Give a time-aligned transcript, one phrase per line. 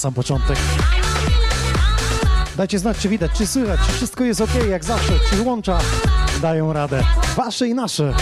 [0.00, 0.56] sam początek.
[2.56, 5.78] Dajcie znać, czy widać, czy słychać, wszystko jest ok, jak zawsze, czy łącza
[6.42, 7.04] dają radę.
[7.36, 8.14] Wasze i nasze.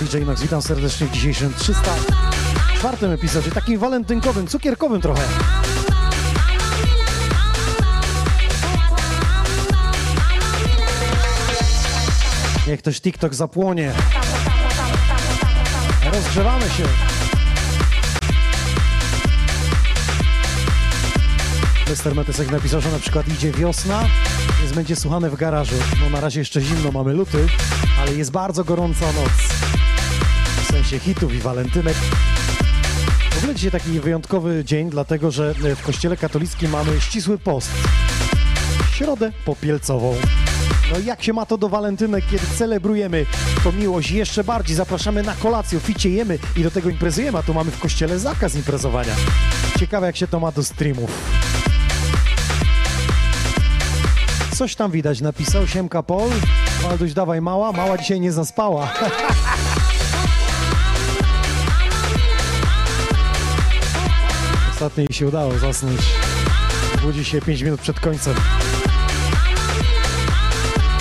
[0.00, 5.22] DJ Nox, witam serdecznie w dzisiejszym 304 epizodzie, takim walentynkowym, cukierkowym trochę.
[12.66, 13.92] Niech też TikTok zapłonie.
[16.12, 17.11] Rozgrzewamy się.
[21.92, 22.14] Mr.
[22.14, 24.08] Metesek napisał, że na przykład idzie wiosna,
[24.60, 25.74] więc będzie słuchane w garażu.
[26.00, 27.46] No na razie jeszcze zimno, mamy luty,
[28.00, 29.32] ale jest bardzo gorąca noc.
[30.62, 31.94] W sensie hitów i walentynek.
[33.30, 37.70] W ogóle dzisiaj taki wyjątkowy dzień, dlatego że w kościele katolickim mamy ścisły post.
[38.92, 40.14] Środę popielcową.
[40.92, 43.26] No jak się ma to do walentynek, kiedy celebrujemy
[43.64, 47.54] to miłość jeszcze bardziej, zapraszamy na kolację, ficie jemy i do tego imprezujemy, a tu
[47.54, 49.14] mamy w kościele zakaz imprezowania.
[49.78, 51.41] Ciekawe jak się to ma do streamów.
[54.62, 56.30] Coś tam widać, napisał Siemka Pol.
[56.82, 58.92] Walduś, dawaj mała, mała dzisiaj nie zaspała.
[64.74, 66.00] Ostatnio jej się udało zasnąć.
[67.02, 68.34] Budzi się 5 minut przed końcem.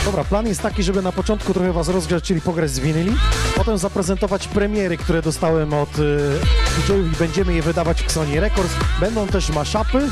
[0.05, 3.15] Dobra, plan jest taki, żeby na początku trochę was rozgrzać, czyli pograć z winyli,
[3.55, 6.39] potem zaprezentować premiery, które dostałem od y,
[6.77, 8.73] DJ-ów i będziemy je wydawać w Sony Records.
[8.99, 10.09] Będą też maszapy,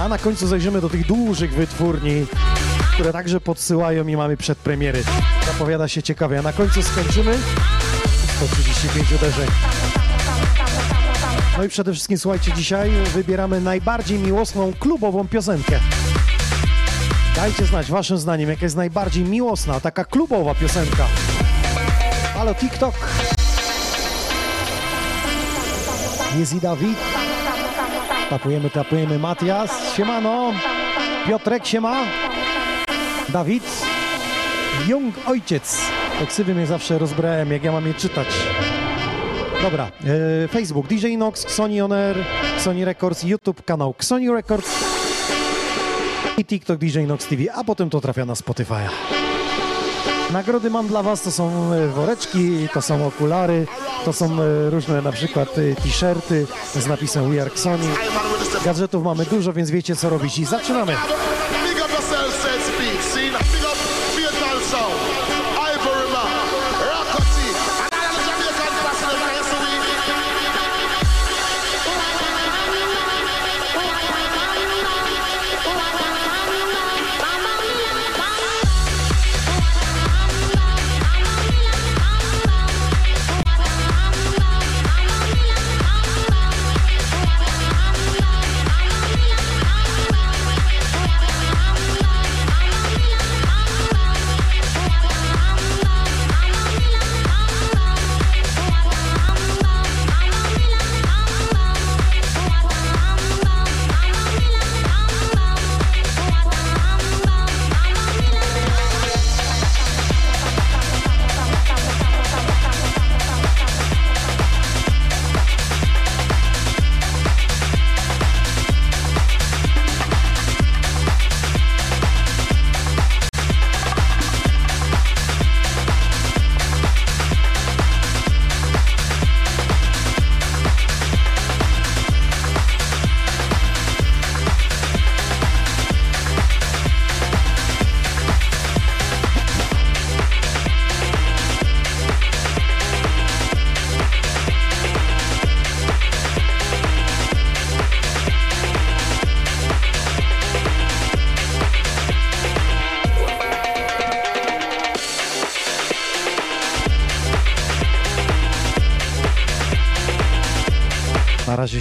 [0.00, 2.26] a na końcu zajrzymy do tych dużych wytwórni,
[2.94, 5.02] które także podsyłają i mamy przedpremiery.
[5.46, 7.38] Zapowiada się ciekawie, a na końcu skończymy
[8.36, 9.46] 135 uderzeń.
[11.58, 15.80] No i przede wszystkim słuchajcie, dzisiaj wybieramy najbardziej miłosną klubową piosenkę.
[17.36, 21.06] Dajcie znać waszym zdaniem, jaka jest najbardziej miłosna, taka klubowa piosenka.
[22.34, 22.94] Halo TikTok.
[26.38, 26.98] Jest i Dawid.
[28.30, 29.18] Tapujemy, tapujemy.
[29.18, 30.52] Matias, siemano.
[31.26, 32.04] Piotrek, siema.
[33.34, 33.64] Dawid.
[34.88, 35.80] Jung Ojciec.
[36.18, 38.26] Te ksywy mnie zawsze rozbrałem, jak ja mam je czytać.
[39.62, 39.90] Dobra,
[40.44, 42.16] e, Facebook, DJ Nox, Sony On Air,
[42.58, 44.70] Sony Records, YouTube, kanał Sony Records
[46.36, 48.88] i TikTok DJ Nox TV, a potem to trafia na Spotify'a.
[50.32, 53.66] Nagrody mam dla Was, to są e, woreczki, to są okulary,
[54.04, 57.86] to są e, różne na przykład e, t-shirty z napisem We Are Sony.
[58.64, 60.96] Gadżetów mamy dużo, więc wiecie co robić i zaczynamy!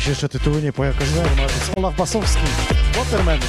[0.03, 2.41] Się jeszcze tytuły nie pojawiają, ale to jest Olaf Basowski,
[2.95, 3.39] Waterman.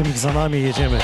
[0.00, 0.98] Ich za nami jedziemy.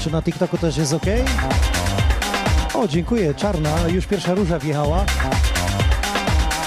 [0.00, 1.02] Czy na TikToku też jest ok?
[2.74, 5.04] O, dziękuję, czarna, już pierwsza róża wjechała.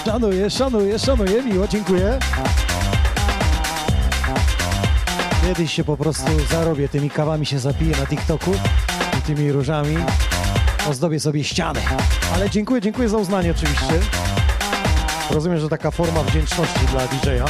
[0.05, 2.19] Szanuję, szanuję, szanuję, miło, dziękuję.
[5.41, 8.51] Kiedyś się po prostu zarobię, tymi kawami się zapiję na TikToku
[9.19, 9.97] i tymi różami
[10.89, 11.79] ozdobię sobie ścianę.
[12.35, 14.22] Ale dziękuję, dziękuję za uznanie oczywiście.
[15.31, 17.45] Rozumiem, że taka forma wdzięczności dla DJ-a.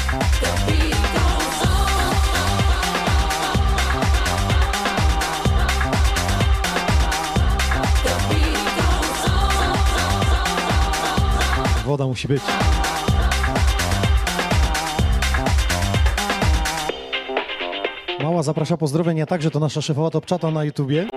[11.86, 12.44] Woda musi być.
[18.24, 21.08] Mała zaprasza pozdrowienia także to nasza szefowa Topczata na YouTubie.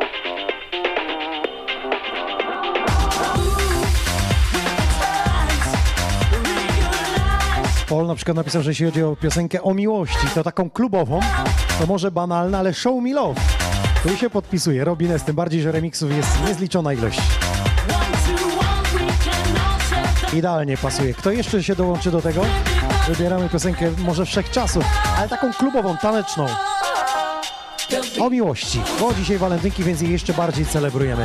[7.96, 11.20] Paul na przykład napisał, że jeśli chodzi o piosenkę o miłości, to taką klubową,
[11.80, 13.40] to może banalna, ale show me love.
[14.02, 17.20] Tu się podpisuje, Robines, tym bardziej, że remixów jest niezliczona ilość.
[20.32, 21.14] Idealnie pasuje.
[21.14, 22.42] Kto jeszcze się dołączy do tego?
[23.08, 24.84] Wybieramy piosenkę może wszechczasów,
[25.18, 26.46] ale taką klubową, taneczną.
[28.20, 31.24] O miłości, bo dzisiaj walentynki, więc je jeszcze bardziej celebrujemy.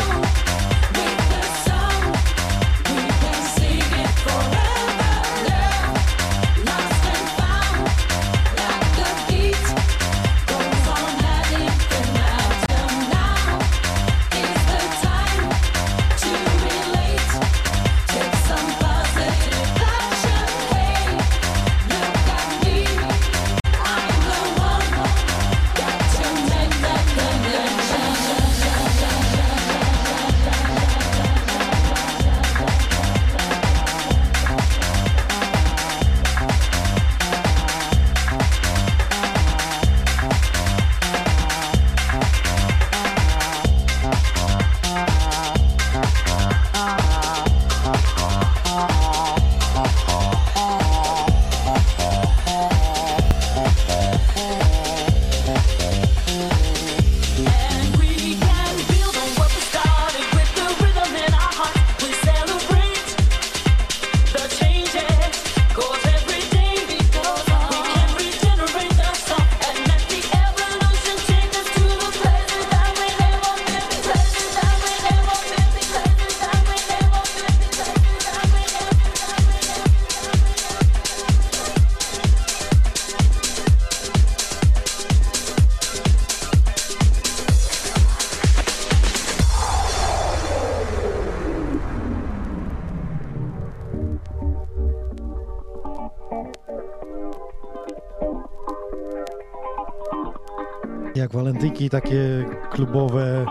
[101.92, 103.46] Takie klubowe.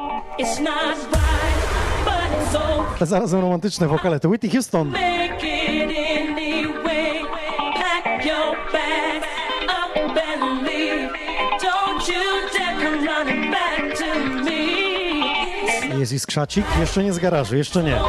[2.96, 4.20] Ale zarazem romantyczne wokale.
[4.20, 4.92] To Whitney Houston.
[15.98, 16.64] Jest iskrzacik?
[16.80, 18.00] Jeszcze nie z garażu, jeszcze nie.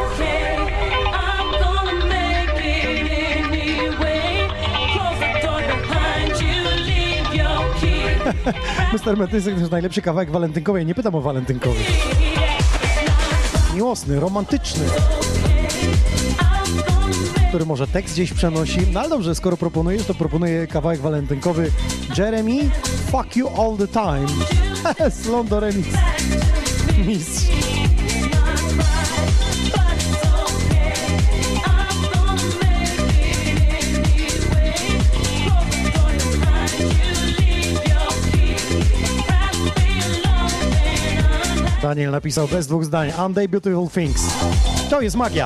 [8.91, 9.17] Mr.
[9.17, 10.85] Metysek to jest najlepszy kawałek walentynkowy.
[10.85, 11.79] nie pytam o walentynkowy.
[13.75, 14.85] Miłosny, romantyczny.
[17.49, 18.79] Który może tekst gdzieś przenosi.
[18.93, 21.71] No ale dobrze, skoro proponujesz, to proponuję kawałek walentynkowy
[22.17, 22.69] Jeremy,
[23.11, 24.27] Fuck You All The Time.
[25.23, 25.87] Slondo Remix.
[27.07, 27.40] Mistrz.
[41.91, 43.11] Daniel napisał bez dwóch zdań.
[43.25, 44.21] Unday Beautiful Things.
[44.89, 45.45] To jest magia.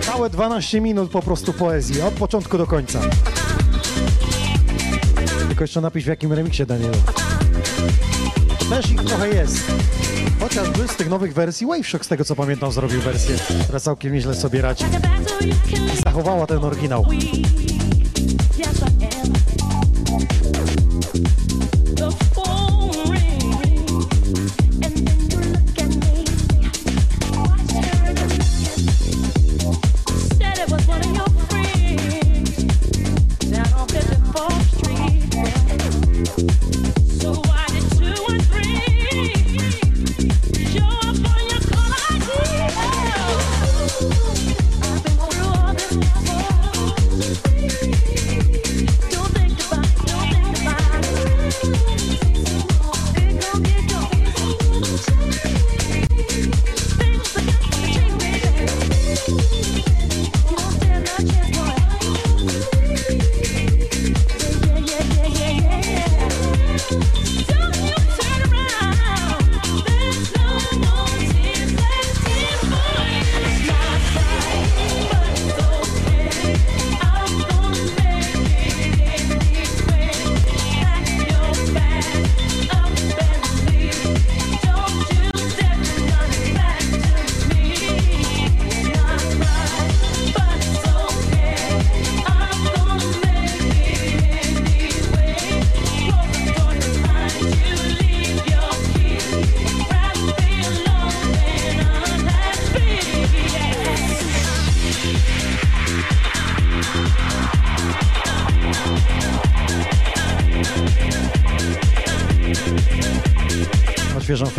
[0.00, 3.00] Całe 12 minut po prostu poezji, od początku do końca.
[5.48, 6.92] Tylko jeszcze napisz w jakim remiksie, Daniel.
[8.70, 9.72] Też ich trochę jest.
[10.40, 14.34] Chociażby z tych nowych wersji Waveshock, z tego co pamiętam, zrobił wersję, która całkiem nieźle
[14.34, 14.84] sobie radzi.
[16.04, 17.06] Zachowała ten oryginał.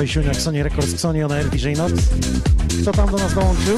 [0.06, 1.94] Jak Sony Records, Sony on Air DJ Nox.
[2.82, 3.78] Kto tam do nas dołączył?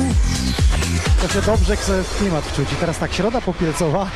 [1.21, 2.73] To się dobrze chce w klimat wczuć.
[2.73, 4.09] I teraz tak, środa popielcowa,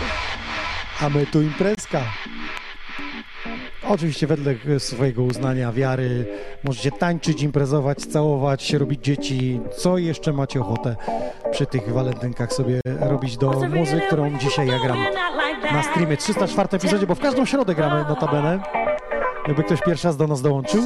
[1.02, 2.02] a my tu imprezka.
[3.88, 6.26] Oczywiście wedle swojego uznania, wiary
[6.64, 9.60] możecie tańczyć, imprezować, całować, robić dzieci.
[9.76, 10.96] Co jeszcze macie ochotę
[11.50, 14.98] przy tych walentynkach sobie robić do muzyki, którą dzisiaj ja gram
[15.72, 18.75] na streamie 304 epizodzie, bo w każdą środę gramy notabene.
[19.48, 20.84] Jakby ktoś pierwszy raz do nas dołączył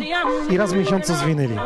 [0.51, 1.59] i raz w miesiącu zwinęli.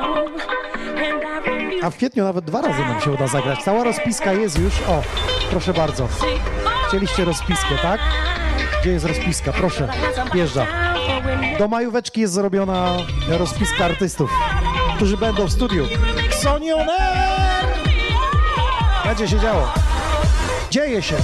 [1.83, 3.63] A w kwietniu nawet dwa razy nam się uda zagrać.
[3.63, 4.75] Cała rozpiska jest już.
[4.89, 5.03] O,
[5.51, 6.09] proszę bardzo.
[6.89, 8.01] Chcieliście rozpiskę, tak?
[8.81, 9.53] Gdzie jest rozpiska?
[9.53, 9.89] Proszę,
[10.35, 10.67] wjeżdża.
[11.59, 12.97] Do majóweczki jest zrobiona
[13.29, 14.31] rozpiska artystów,
[14.97, 15.87] którzy będą w studiu.
[16.31, 17.67] Sony On Air!
[19.05, 19.73] Będzie się działo.
[20.71, 21.17] Dzieje się.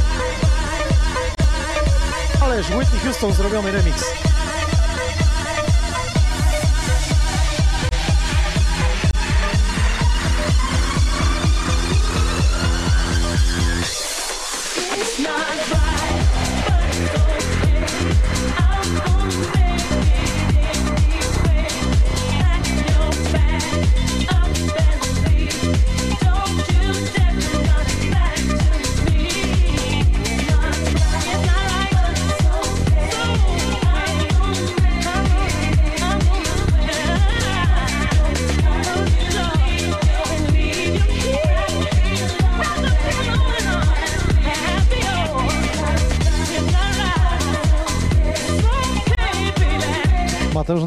[2.45, 4.30] Ależ Whitney Houston zrobiony remix.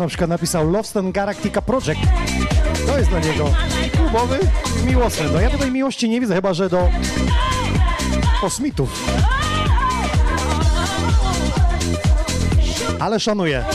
[0.04, 2.02] Na przykład napisał Loveston Galactica Project.
[2.88, 3.50] To jest dla niego
[3.98, 4.40] klubowy,
[4.86, 5.26] miłosny.
[5.34, 6.90] No ja tutaj miłości nie widzę, chyba że do
[8.42, 9.06] kosmitów.
[13.00, 13.66] Ale szanuję.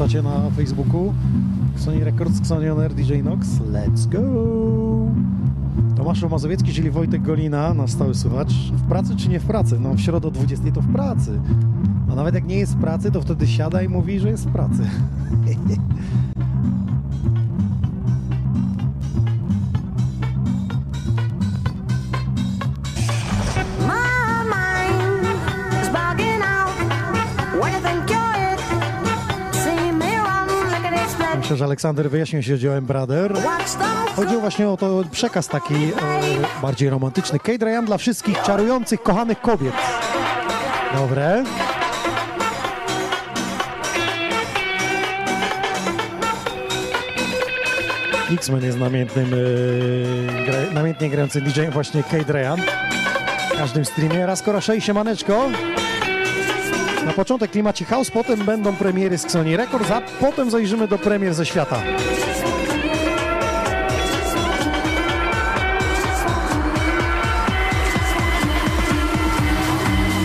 [0.00, 1.14] Czacie na Facebooku.
[1.76, 3.48] Sony Records, Sony On Air, DJ Nox.
[3.48, 4.20] Let's go!
[5.96, 8.52] Tomasz Mazowiecki, czyli Wojtek Golina, nasz stały słuchacz.
[8.52, 9.80] W pracy czy nie w pracy?
[9.80, 11.40] No w środę o 20 to w pracy.
[12.12, 14.52] A nawet jak nie jest w pracy, to wtedy siada i mówi, że jest w
[14.52, 14.82] pracy.
[31.80, 33.32] Aleksander wyjaśnił się dziełem Brother.
[34.16, 35.90] Chodziło właśnie o to przekaz taki e,
[36.62, 37.38] bardziej romantyczny.
[37.38, 39.74] Kate Ryan dla wszystkich czarujących, kochanych kobiet.
[40.94, 41.44] Dobre.
[48.32, 49.34] X-Men jest namiętnym,
[50.70, 52.60] e, namiętnie grającym DJ-em właśnie Kate Ryan.
[53.54, 54.26] W każdym streamie.
[54.26, 55.50] Raz Koraszej, siemaneczko.
[57.06, 61.34] Na początek klimacie house, potem będą premiery z Sony Records, a potem zajrzymy do premier
[61.34, 61.82] ze świata.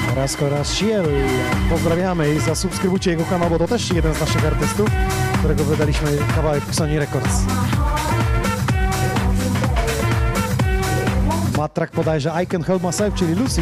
[0.07, 1.05] Carrasco Raciel.
[1.69, 4.89] Pozdrawiamy i zasubskrybujcie jego kanał, bo to też jeden z naszych artystów,
[5.39, 7.41] którego wydaliśmy kawałek w Sony Records.
[11.57, 13.61] Matrak podaje, że I Can Help Myself, czyli Lucy.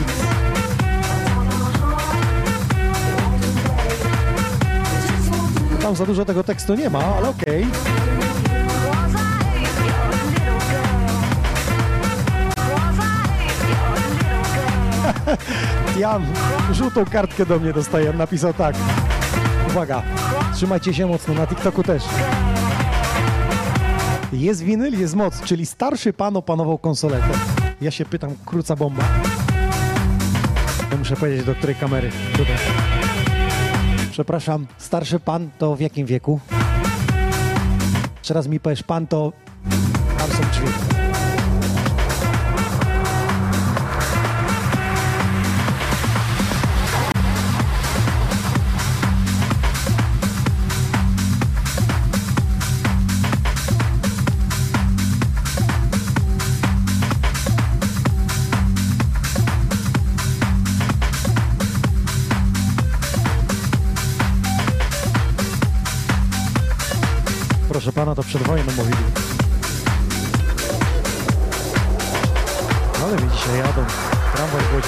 [5.84, 7.68] Tam za dużo tego tekstu nie ma, ale okej.
[16.00, 16.26] Jan,
[16.72, 18.14] żółtą kartkę do mnie dostaje.
[18.14, 18.76] Napisał tak.
[19.68, 20.04] Uwaga,
[20.54, 22.04] trzymajcie się mocno, na TikToku też.
[24.34, 27.30] Jest winyl, jest moc, czyli starszy pan opanował konsoletę.
[27.82, 29.04] Ja się pytam, króca bomba.
[30.92, 32.12] To muszę powiedzieć, do której kamery.
[32.38, 32.83] Tutaj.
[34.14, 36.40] Przepraszam, starszy pan to w jakim wieku?
[38.18, 39.34] Jeszcze raz mi powiesz pan, to
[40.18, 40.93] tam są drzwi.
[68.34, 68.98] Przed wojną mówili.
[73.04, 73.86] Ale mi dzisiaj jadą.
[74.36, 74.88] Tramwaj w Łodzi.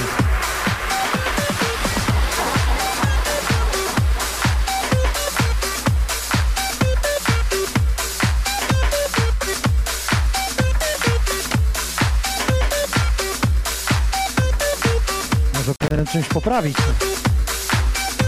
[15.53, 16.77] Może powinienem czymś poprawić.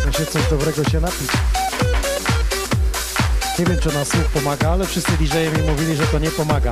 [0.06, 1.67] Muszę coś dobrego się napić.
[3.60, 6.72] Nie wiem, czy na słuch pomaga, ale wszyscy dj mi mówili, że to nie pomaga.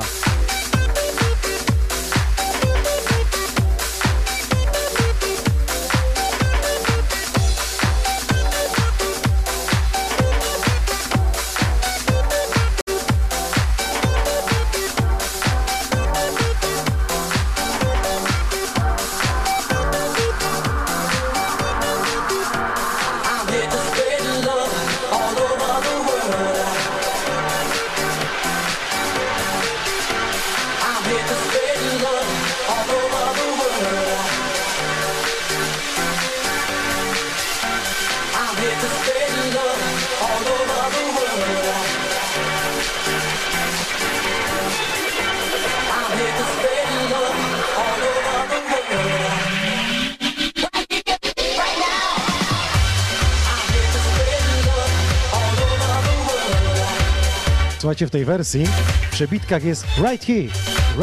[57.96, 58.66] Słuchajcie, w tej wersji
[59.08, 60.48] w przebitkach jest Right Here,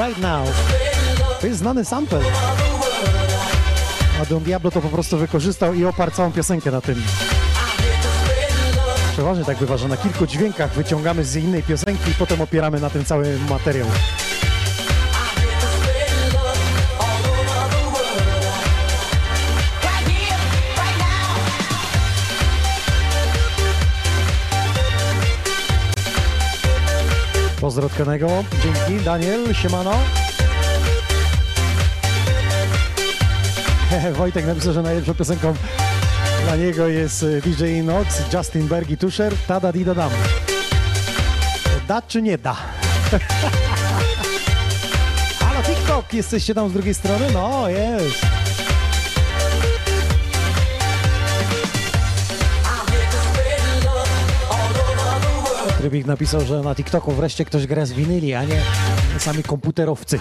[0.05, 0.47] Right Now.
[1.41, 2.21] To jest znany sample.
[4.21, 7.03] A Don Diablo to po prostu wykorzystał i oparł całą piosenkę na tym.
[9.13, 12.89] Przeważnie tak bywa, że na kilku dźwiękach wyciągamy z innej piosenki i potem opieramy na
[12.89, 13.87] tym cały materiał.
[27.63, 28.43] Pozdro od Kenego.
[28.63, 29.05] Dzięki.
[29.05, 29.91] Daniel, siemano.
[34.17, 35.53] Wojtek napisał, że najlepszą piosenką
[36.43, 40.11] dla niego jest y, DJ Inox, Justin Berg i Tusher, Tada di da dam.
[41.87, 42.53] Da czy nie da?
[45.39, 47.25] Halo TikTok, jesteście tam z drugiej strony?
[47.33, 48.42] No, jest.
[55.83, 58.61] Trybik napisał, że na TikToku wreszcie ktoś gra z winyli, a nie
[59.17, 60.19] sami komputerowcy.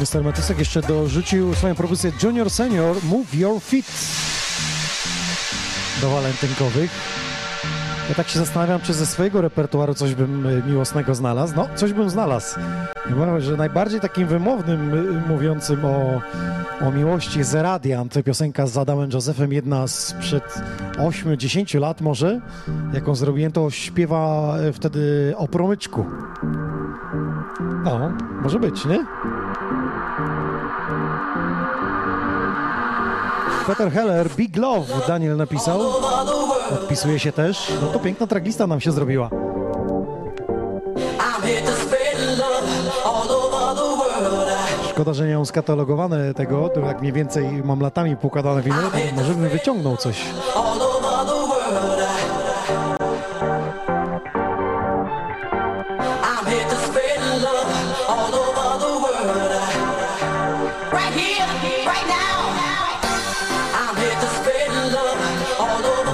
[0.00, 0.24] Mr.
[0.24, 4.19] Matysek jeszcze dorzucił swoją propozycję Junior Senior Move Your Feet
[6.00, 6.90] do walentynkowych.
[8.08, 11.56] Ja tak się zastanawiam, czy ze swojego repertuaru coś bym y, miłosnego znalazł.
[11.56, 12.58] No, coś bym znalazł.
[13.08, 16.20] Powiem, że najbardziej takim wymownym, y, mówiącym o,
[16.80, 18.14] o miłości jest Radiant.
[18.24, 20.62] Piosenka z Adamem Josephem, jedna sprzed
[20.96, 22.40] 8-10 lat może,
[22.92, 26.06] jaką zrobiłem, to śpiewa y, wtedy o promyczku.
[27.84, 29.04] No, może być, nie?
[33.70, 35.80] Peter Heller, Big Love, Daniel napisał.
[36.74, 37.72] Odpisuje się też.
[37.82, 39.30] No to piękna traglista nam się zrobiła.
[44.90, 48.76] Szkoda, że nie mam skatalogowane tego, to jak mniej więcej mam latami poukładane winy,
[49.16, 50.16] może bym wyciągnął coś.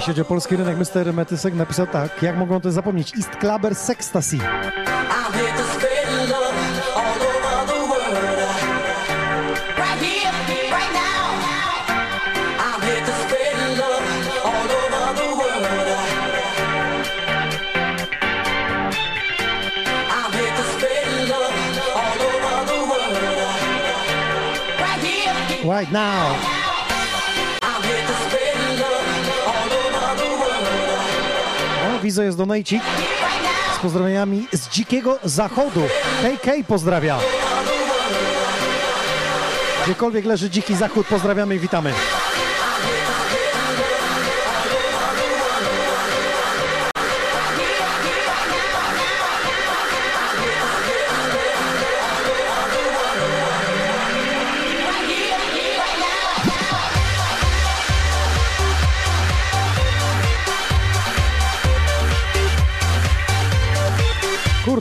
[0.09, 1.13] O polski rynek, Mr.
[1.13, 4.39] Metysek napisał tak, jak mogą to zapomnieć, East Clubber Sextasy.
[25.89, 26.56] I'm here
[32.07, 32.83] widzę, jest donajcik
[33.77, 35.83] z pozdrowieniami z dzikiego zachodu.
[36.23, 37.19] KK pozdrawia.
[39.85, 41.93] Gdziekolwiek leży dziki zachód, pozdrawiamy i witamy.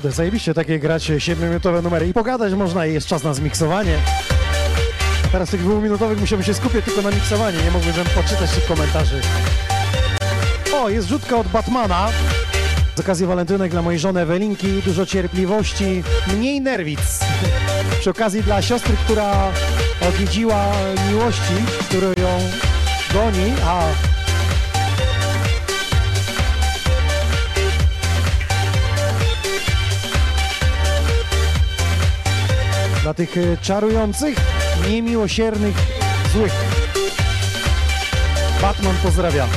[0.05, 3.97] Kurde, zajebiście takie grać 7-minutowe numery i pogadać można i jest czas na zmiksowanie.
[5.31, 9.21] Teraz tych dwuminutowych musiałbym się skupić tylko na miksowaniu, nie mógłbym poczytać tych komentarzy.
[10.73, 12.09] O, jest rzutka od Batmana.
[12.95, 17.19] Z okazji walentynek dla mojej żony Ewelinki, dużo cierpliwości, mniej nerwic.
[17.99, 19.51] Przy okazji dla siostry, która
[20.07, 20.71] odwiedziła
[21.09, 22.39] miłości, który ją
[23.13, 23.83] goni, a
[33.05, 34.37] dla tych e, czarujących,
[34.89, 35.75] niemiłosiernych,
[36.33, 36.53] złych.
[38.61, 39.47] Batman pozdrawia.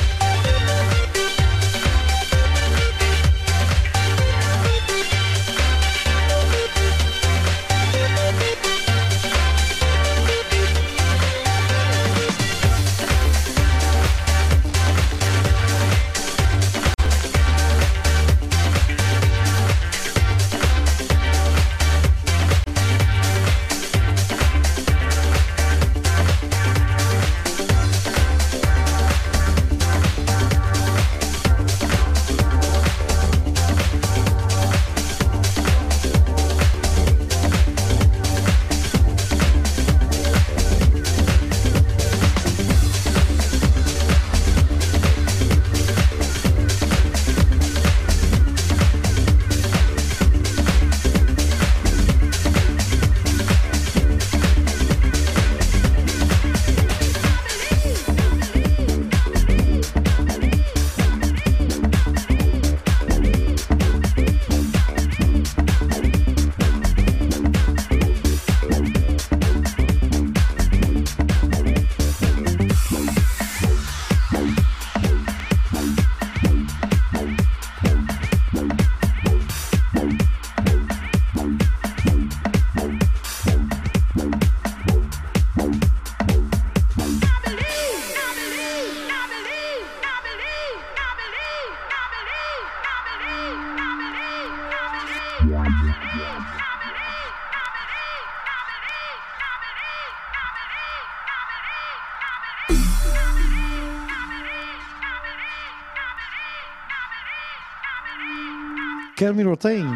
[109.19, 109.95] Kelmy Rotain.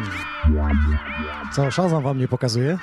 [1.52, 2.78] Co, Shazam wam nie pokazuje?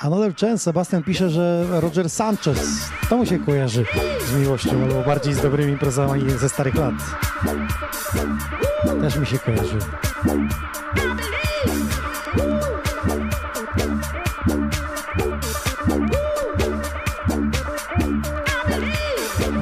[0.00, 3.84] Another Chance, Sebastian pisze, że Roger Sanchez, to mu się kojarzy
[4.26, 6.94] z miłością, albo bardziej z dobrymi imprezami ze starych lat.
[9.00, 9.78] Też mi się kojarzy.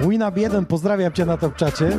[0.09, 1.99] Winab 1, pozdrawiam cię na top czacie.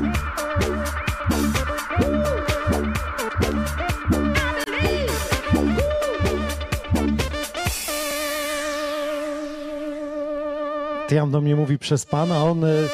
[11.08, 12.88] Tiam do mnie mówi przez pan, a on y,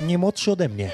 [0.00, 0.90] nie młodszy ode mnie.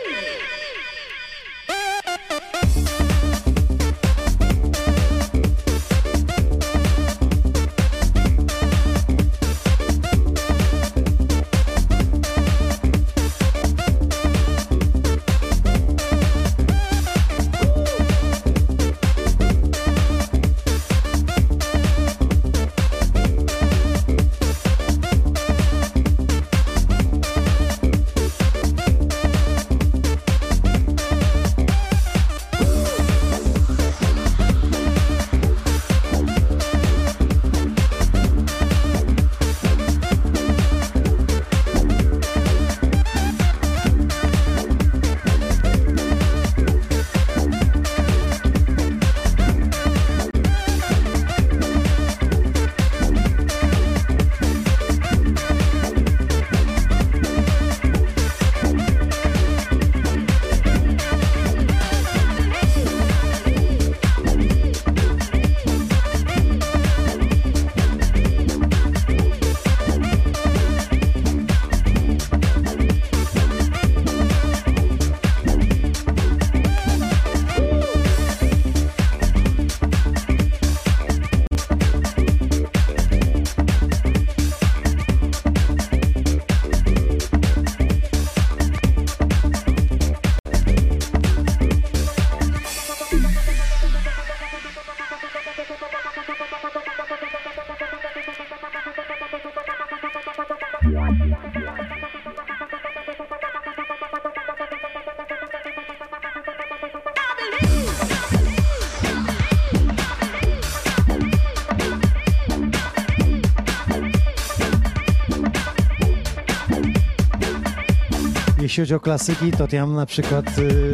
[118.76, 120.58] Jeśli chodzi o klasyki, to mam na przykład...
[120.58, 120.92] Yy,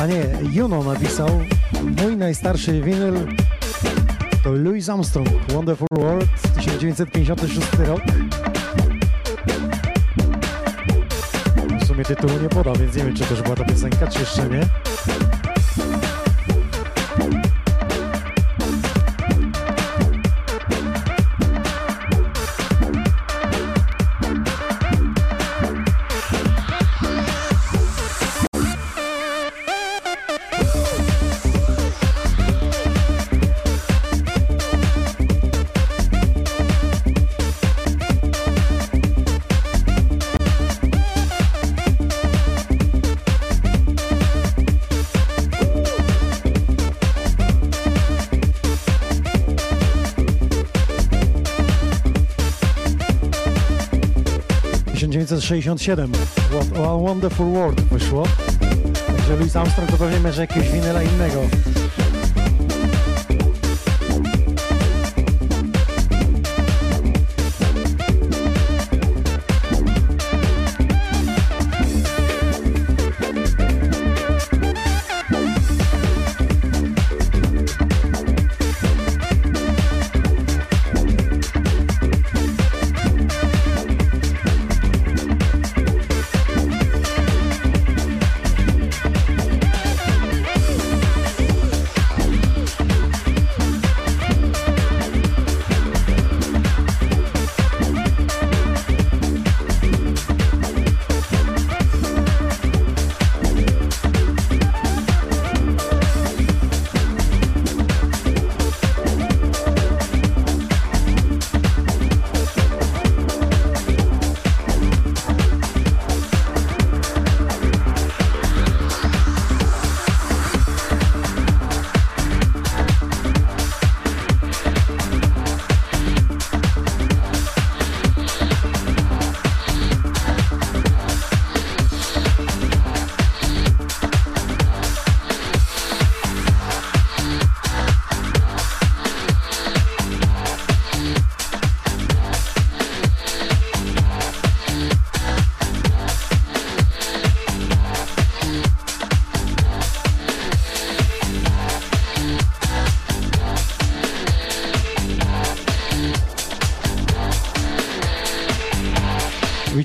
[0.00, 1.28] a nie, Juno napisał
[2.02, 3.14] mój najstarszy winyl
[4.44, 8.00] to Louis Armstrong, Wonderful World, 1956 rok.
[11.80, 14.48] W sumie tytułu nie podał, więc nie wiem, czy to była ta piosenka, czy jeszcze
[14.48, 14.85] nie.
[55.46, 56.12] 1967.
[56.50, 58.26] What a Wonderful World wyszło.
[59.06, 61.40] Także Louis Armstrong to pewnie że jakiegoś winyla innego.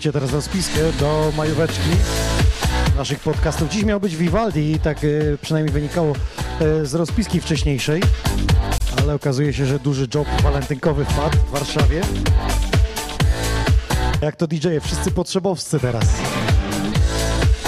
[0.02, 1.90] Widzicie teraz rozpiskę do majóweczki
[2.98, 3.70] naszych podcastów.
[3.70, 5.08] Dziś miał być Vivaldi, tak e,
[5.42, 6.14] przynajmniej wynikało
[6.60, 8.02] e, z rozpiski wcześniejszej,
[9.02, 12.02] ale okazuje się, że duży job walentynkowy wpadł w Warszawie.
[14.22, 16.06] Jak to DJ-e, wszyscy potrzebowscy teraz.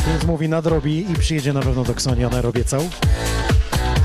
[0.07, 2.89] Więc mówi nadrobi i przyjedzie na pewno do Ksoni, ona obiecał.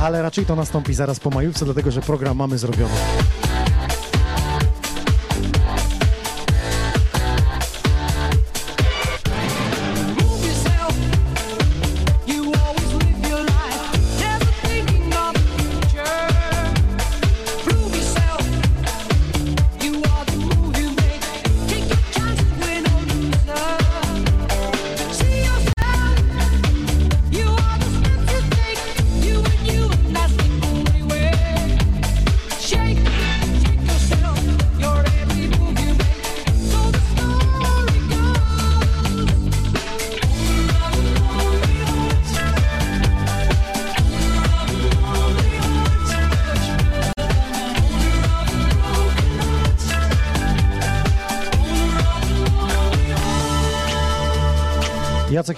[0.00, 2.94] Ale raczej to nastąpi zaraz po majówce, dlatego że program mamy zrobiony.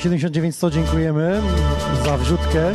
[0.05, 1.43] Jacek 7900 dziękujemy
[2.05, 2.73] za wrzutkę.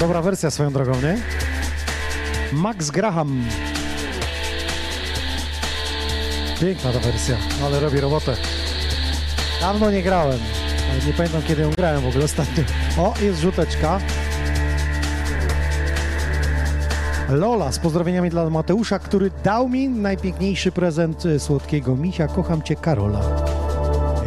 [0.00, 1.18] Dobra wersja swoją drogą, nie?
[2.52, 3.44] Max Graham.
[6.60, 8.36] Piękna ta wersja, ale robi robotę.
[9.60, 10.38] Dawno nie grałem,
[11.06, 12.64] nie pamiętam kiedy ją grałem w ogóle ostatnio.
[12.98, 13.98] O, jest rzuteczka.
[17.28, 22.28] Lola z pozdrowieniami dla Mateusza, który dał mi najpiękniejszy prezent y, słodkiego misia.
[22.28, 23.20] Kocham cię, Karola.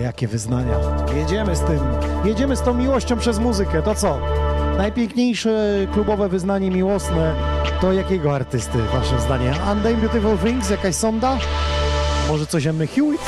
[0.01, 0.75] Jakie wyznania.
[1.15, 1.79] Jedziemy z tym.
[2.25, 3.81] Jedziemy z tą miłością przez muzykę.
[3.81, 4.19] To co?
[4.77, 7.35] Najpiękniejsze klubowe wyznanie miłosne
[7.81, 9.53] to jakiego artysty, wasze zdanie?
[9.71, 10.69] Unday Beautiful Things?
[10.69, 11.37] Jakaś sonda?
[12.27, 13.21] Może coś Emmy Hewitt?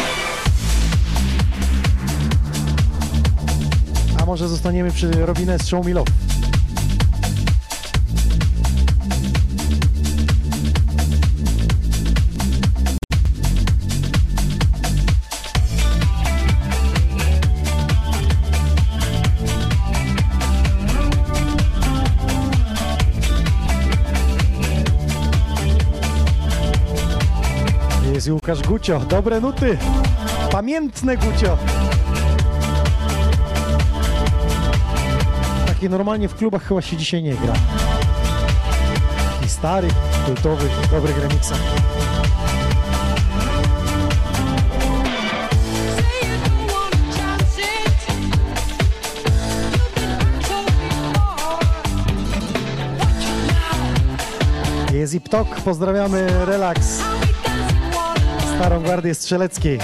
[4.32, 6.12] Może zostaniemy przy Robinez Show Me Love.
[28.32, 29.78] Łukasz Gucio, dobre nuty,
[30.52, 31.58] pamiętne Gucio.
[35.90, 37.54] Normalnie w klubach chyba się dzisiaj nie gra.
[39.46, 39.94] I starych,
[40.26, 41.60] kultowych, dobrych remixach.
[54.94, 57.02] Jest i Ptok, pozdrawiamy, relaks,
[58.56, 59.80] starą gwardię strzeleckiej.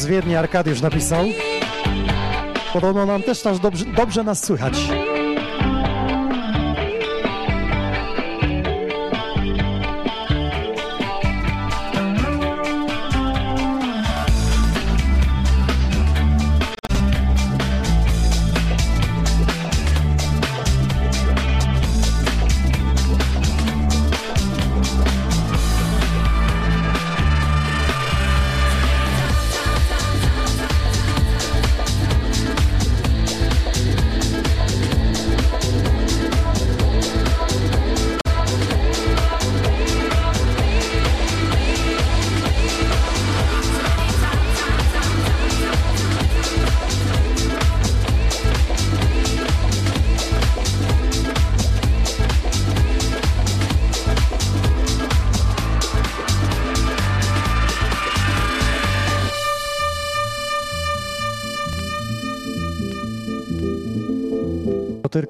[0.00, 1.24] Z Wiednia, Arkadiusz napisał.
[2.72, 4.74] Podobno nam też dobrze, dobrze nas słychać.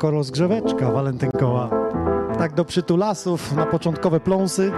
[0.01, 1.70] Tylko rozgrzeweczka walentynkowa.
[2.38, 4.72] Tak do przytulasów, na początkowe pląsy.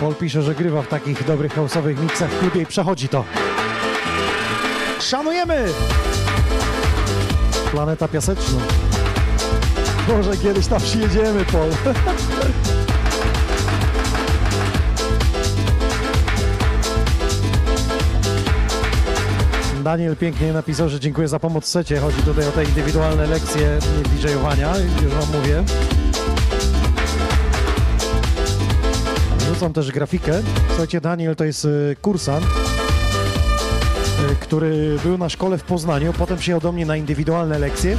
[0.00, 3.24] Paul pisze, że grywa w takich dobrych house'owych miksach w klubie i przechodzi to.
[5.00, 5.66] Szanujemy!
[7.72, 8.83] Planeta Piaseczna.
[10.08, 11.70] Może kiedyś tam przyjedziemy, Paul.
[19.84, 21.98] Daniel pięknie napisał, że dziękuję za pomoc w secie.
[21.98, 25.64] Chodzi tutaj o te indywidualne lekcje DJ-owania, już wam mówię.
[29.38, 30.42] Wrzucam też grafikę.
[30.68, 36.60] Słuchajcie, Daniel to jest y, kursant, y, który był na szkole w Poznaniu, potem przyjechał
[36.60, 37.96] do mnie na indywidualne lekcje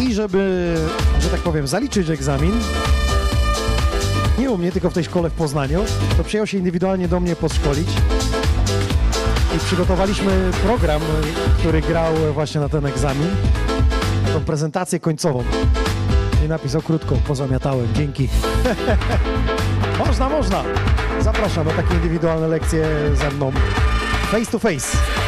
[0.00, 0.74] i żeby,
[1.20, 2.52] że tak powiem, zaliczyć egzamin,
[4.38, 5.84] nie u mnie, tylko w tej szkole w Poznaniu,
[6.16, 7.88] to przyjął się indywidualnie do mnie podszkolić
[9.56, 11.00] i przygotowaliśmy program,
[11.58, 13.30] który grał właśnie na ten egzamin,
[14.26, 15.44] na tą prezentację końcową.
[16.44, 18.28] I napisał krótko, pozamiatałem, dzięki.
[20.06, 20.64] można, można.
[21.20, 23.52] Zapraszam na takie indywidualne lekcje ze mną
[24.30, 25.19] face to face.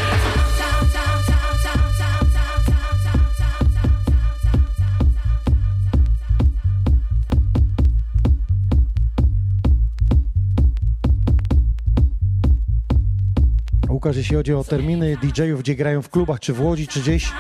[14.02, 17.32] Łukasz, jeśli chodzi o terminy DJ-ów, gdzie grają w klubach, czy w Łodzi, czy gdzieś,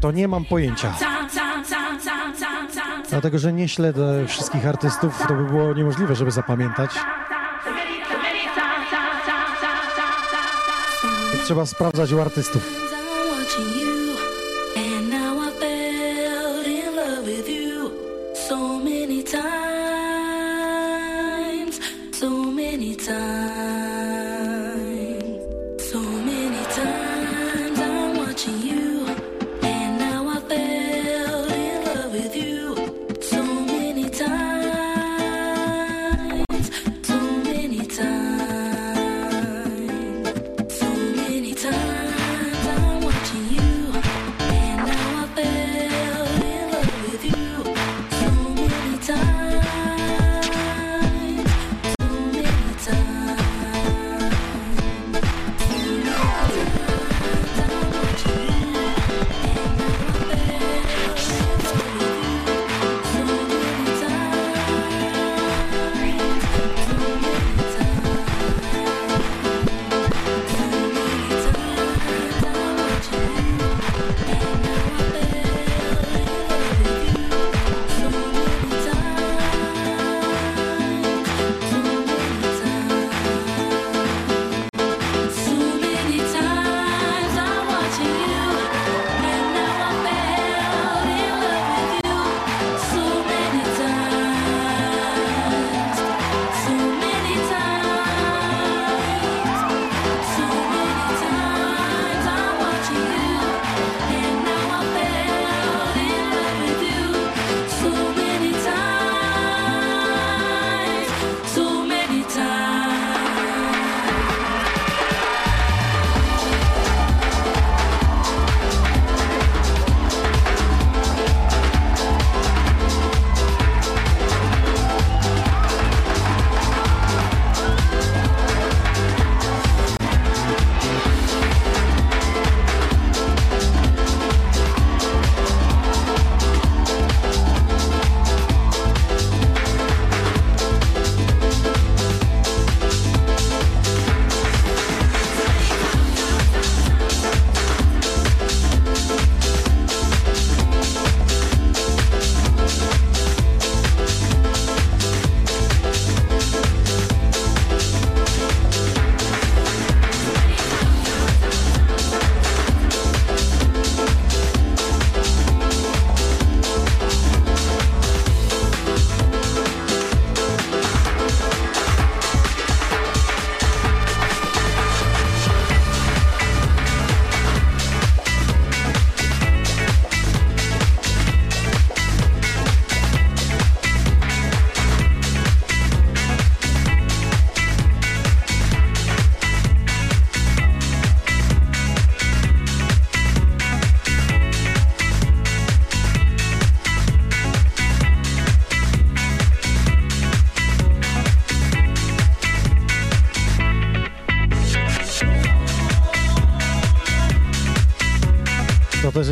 [0.00, 0.94] to nie mam pojęcia.
[3.10, 6.90] Dlatego, że nie śledzę wszystkich artystów, to by było niemożliwe, żeby zapamiętać.
[11.44, 12.83] Trzeba sprawdzać u artystów.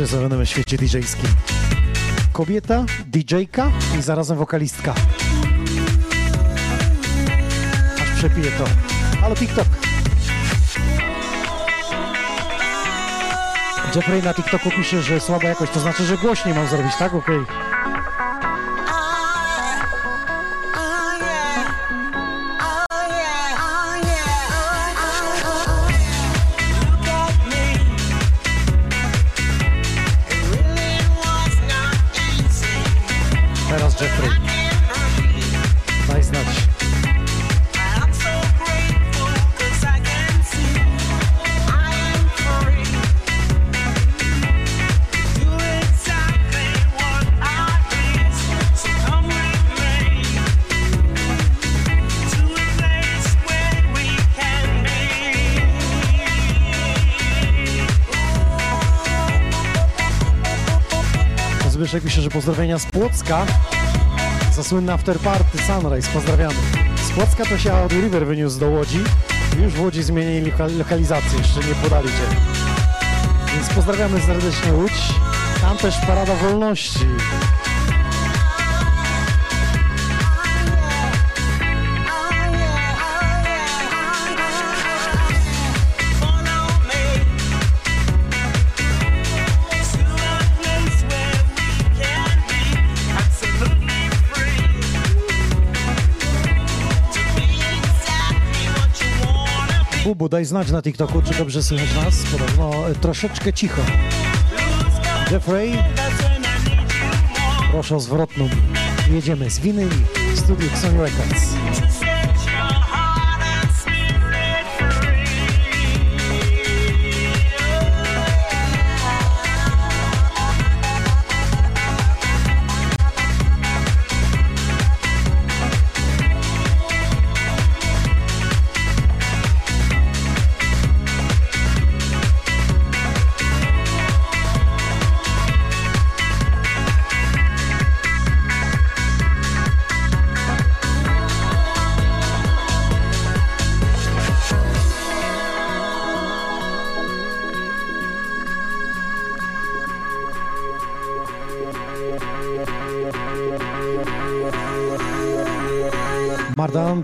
[0.07, 1.29] W świecie DJ-skim.
[2.33, 4.93] Kobieta, DJ-ka i zarazem wokalistka.
[8.01, 8.65] Aż przepije to.
[9.21, 9.67] Halo TikTok.
[13.95, 17.13] Jeffrey na TikToku pisze, że słaba jakość, to znaczy, że głośniej mam zrobić, tak?
[17.13, 17.45] Okej.
[17.45, 17.62] Teraz
[62.33, 63.45] pozdrowienia z Płocka.
[64.55, 66.55] Za słynny afterparty Sunrise, pozdrawiamy.
[67.07, 68.99] Z Płocka to się Audi River wyniósł do Łodzi.
[69.63, 72.35] Już w Łodzi zmienili loka- lokalizację, jeszcze nie podali cię.
[73.55, 75.13] Więc pozdrawiamy serdecznie Łódź.
[75.61, 76.99] Tam też Parada Wolności.
[100.03, 102.15] Bubu, daj znać na TikToku, czy dobrze słychać nas.
[102.31, 103.81] Podobno e, troszeczkę cicho.
[105.31, 105.73] Jeffrey,
[107.71, 108.49] proszę o zwrotną.
[109.11, 109.97] Jedziemy z winyli
[110.35, 112.02] w studiu Sony Records.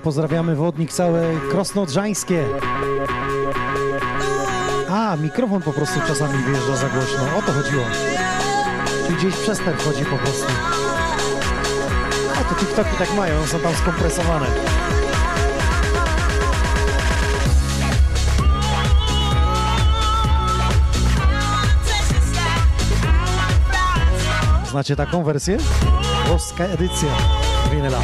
[0.03, 1.21] Pozdrawiamy wodnik całe
[1.51, 2.45] Krosno Odrzańskie.
[4.89, 7.37] A, mikrofon po prostu czasami wyjeżdża za głośno.
[7.37, 7.83] O to chodziło.
[9.05, 10.45] Czyli gdzieś przester wchodzi po prostu.
[12.39, 14.45] A to TikToki tak mają, są tam skompresowane.
[24.69, 25.57] Znacie taką wersję?
[26.27, 27.09] Włoska edycja
[27.71, 27.99] winyla.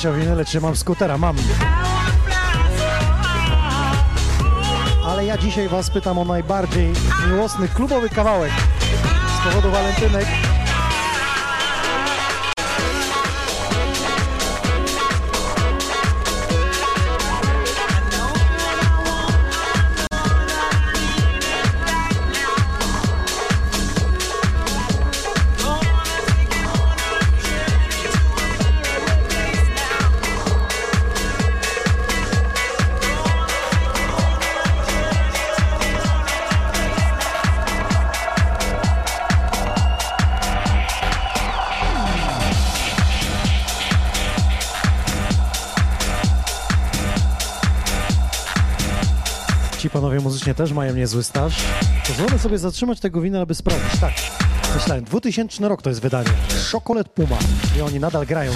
[0.00, 1.18] Pytacie o winyle, czy mam skutera?
[1.18, 1.36] Mam.
[5.06, 6.92] Ale ja dzisiaj was pytam o najbardziej
[7.28, 8.52] miłosny klubowy kawałek
[9.40, 10.26] z powodu walentynek.
[50.50, 51.54] Muzycznie też mają niezły staż.
[52.06, 54.00] Pozwolę sobie zatrzymać tego wina, aby sprawdzić.
[54.00, 54.12] Tak,
[54.74, 56.30] myślałem, 2000 rok to jest wydanie.
[56.72, 57.38] Chocolate Puma.
[57.78, 58.52] I oni nadal grają.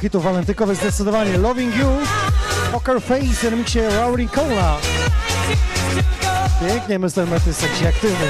[0.00, 1.88] Hitów walentykowych zdecydowanie Loving You,
[2.72, 4.76] Poker Face w remiksie Rory Cola.
[6.68, 7.26] Pięknie Mr.
[7.30, 8.26] Matys, jakiś aktywny.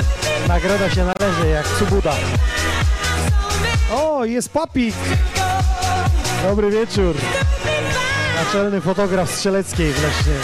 [0.48, 2.12] Nagroda się należy, jak Subuda.
[3.92, 4.94] O, jest Papik.
[6.42, 7.14] Dobry wieczór.
[8.44, 10.34] Naczelny fotograf strzeleckiej w Lesznie.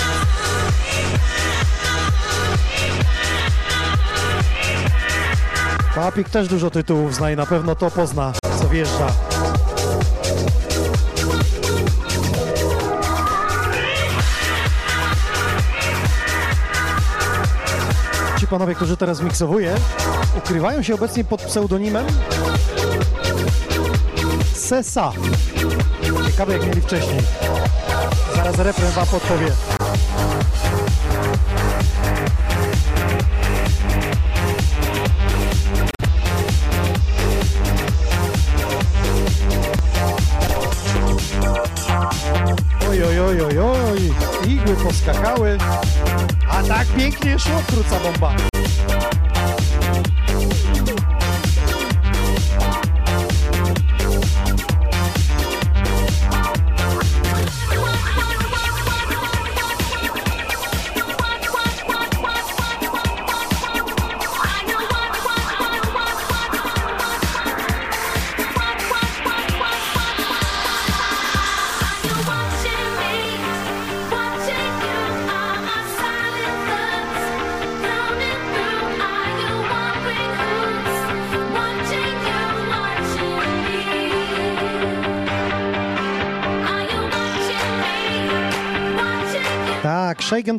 [5.94, 9.06] Papik też dużo tytułów zna i na pewno to pozna, co wjeżdża.
[18.46, 19.74] Ci panowie, którzy teraz miksowuję,
[20.38, 22.06] ukrywają się obecnie pod pseudonimem
[24.54, 25.12] Sesa.
[26.26, 27.20] Ciekawe jak mieli wcześniej.
[28.36, 29.75] Zaraz refren wam podpowie.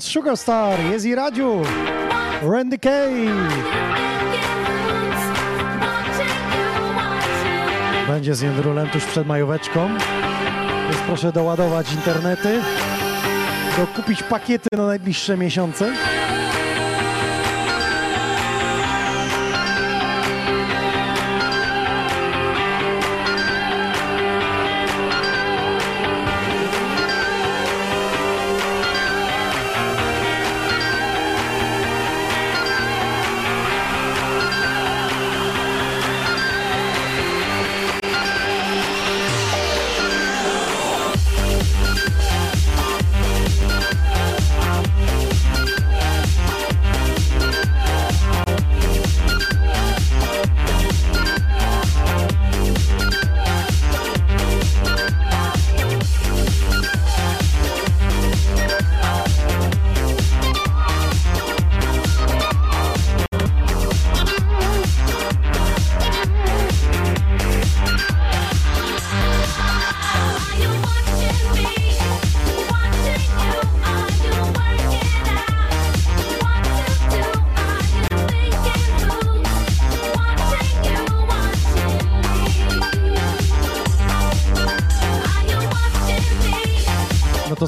[0.04, 1.62] Sugar Star, jest Radziu,
[2.42, 3.28] Randy Kay.
[8.08, 9.90] Będzie z Jędrulem tuż przed majóweczką.
[10.90, 12.60] Więc proszę doładować internety,
[13.78, 15.94] dokupić pakiety na najbliższe miesiące.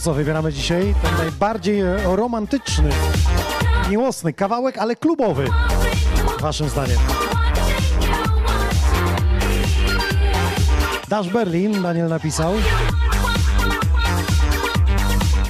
[0.10, 2.90] Co, wybieramy dzisiaj ten najbardziej e, romantyczny,
[3.90, 5.46] miłosny kawałek, ale klubowy,
[6.40, 6.98] waszym zdaniem.
[11.08, 12.54] Dash Berlin, Daniel napisał.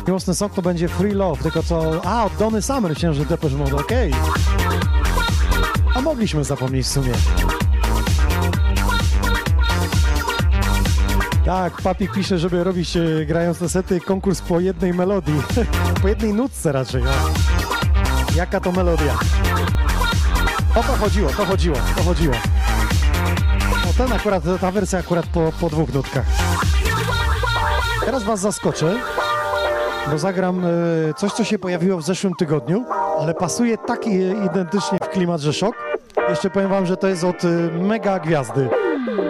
[0.07, 2.05] Miłosny sok to będzie Free Love, tylko co...
[2.05, 4.11] A, od Donny Summer, myślałem, że Depeche Mode, okej.
[5.95, 7.13] A mogliśmy zapomnieć w sumie.
[11.49, 15.41] Tak, Papik pisze, żeby robić e, grając te sety konkurs po jednej melodii.
[16.01, 17.03] po jednej nutce raczej.
[18.35, 19.13] Jaka to melodia?
[20.75, 22.33] O to chodziło, to chodziło, to chodziło.
[23.89, 26.25] O ten akurat, ta wersja akurat po, po dwóch nutkach.
[28.05, 28.95] Teraz was zaskoczę,
[30.11, 30.69] bo zagram e,
[31.13, 32.85] coś, co się pojawiło w zeszłym tygodniu,
[33.19, 34.07] ale pasuje tak
[34.45, 35.75] identycznie w klimat, że szok.
[36.29, 37.47] Jeszcze powiem wam, że to jest od e,
[37.81, 38.69] mega gwiazdy.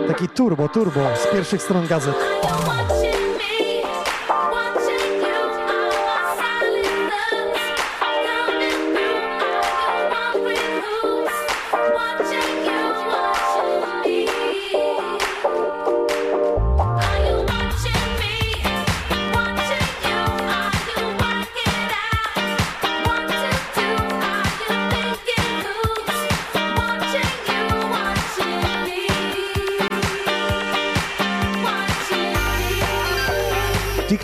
[0.10, 2.16] Taki turbo, turbo z pierwszych stron gazet.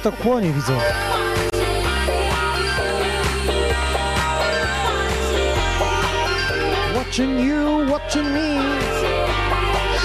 [0.05, 0.73] TikTok płonie, widzę.
[6.95, 8.61] Watching you, watching me.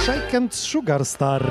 [0.05, 1.43] Shake and Sugar Star.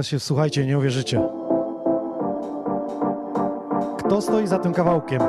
[0.00, 1.22] Teraz się słuchajcie, nie uwierzycie.
[3.98, 5.22] Kto stoi za tym kawałkiem?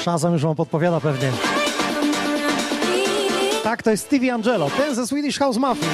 [0.00, 1.61] Shazam już wam podpowiada pewnie.
[3.72, 5.86] Tak, to jest Stevie Angelo, ten ze Swedish House Mafia.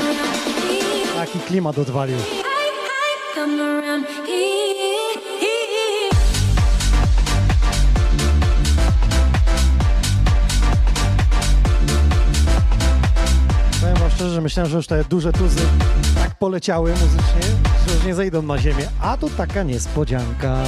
[1.14, 2.16] Taki klimat odwalił.
[13.80, 15.60] Powiem wam szczerze, myślałem, że już te duże tuzy
[16.14, 17.56] tak poleciały muzycznie,
[17.88, 18.88] że już nie zejdą na ziemię.
[19.00, 20.64] A tu taka niespodzianka.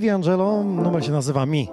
[0.00, 1.68] Stevie Angelo, numer się nazywa Mi.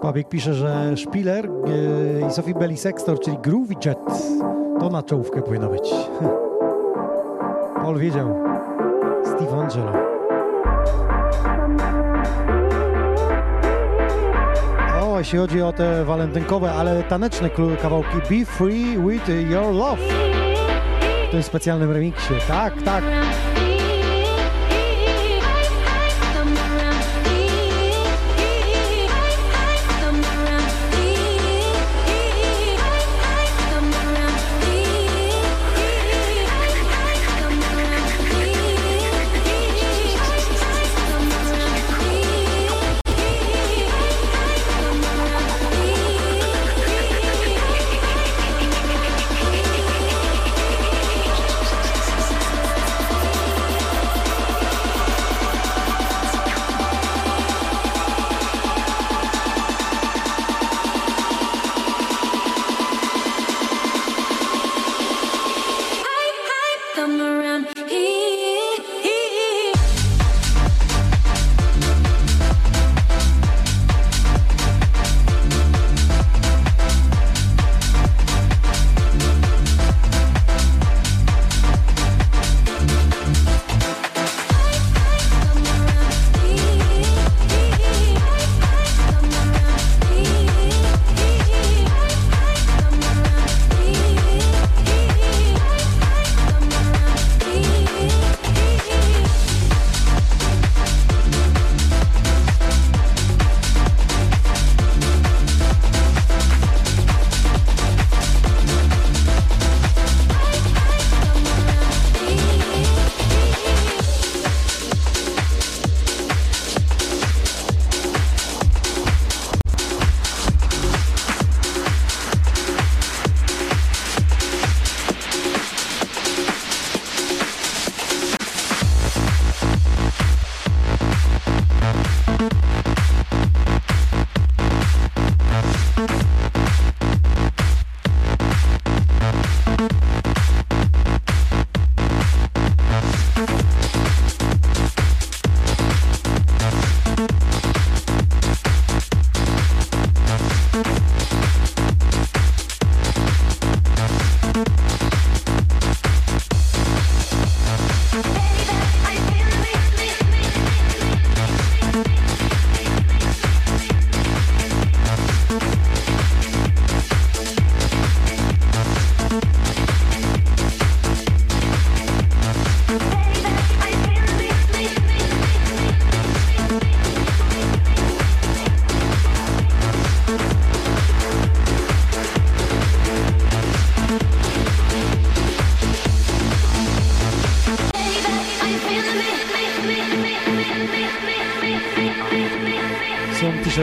[0.00, 3.98] Pabik pisze, że Spiller e, i Sophie Belly Sextor, czyli Groovy Jet,
[4.80, 5.90] to na czołówkę powinno być.
[7.82, 8.36] Paul wiedział.
[9.24, 9.92] Steve Angelo.
[15.02, 17.50] O, jeśli chodzi o te walentynkowe, ale taneczne
[17.82, 20.21] kawałki Be Free With Your Love
[21.32, 22.34] tym specjalnym remiksie.
[22.48, 23.04] Tak, tak.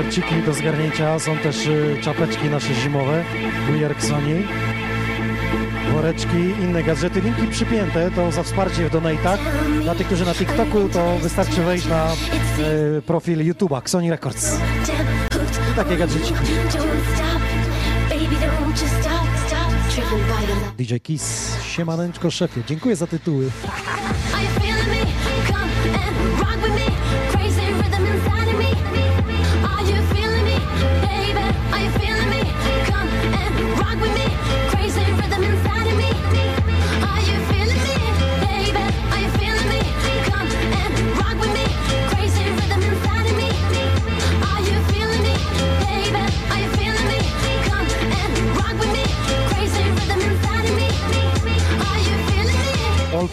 [0.10, 3.24] T-shirciki do zgarnięcia, są też y, czapeczki nasze zimowe,
[4.00, 4.44] Sony.
[5.92, 7.22] woreczki, inne gadżety.
[7.22, 9.40] Linki przypięte, to za wsparcie w donatach.
[9.84, 14.58] Dla tych, którzy na TikToku, to wystarczy wejść na e, profil YouTube'a, Xoni Records.
[15.76, 16.34] Takie gadżeci.
[20.78, 22.62] DJ Kiss, siemaneczko szefie.
[22.68, 23.52] Dziękuję za tytuły.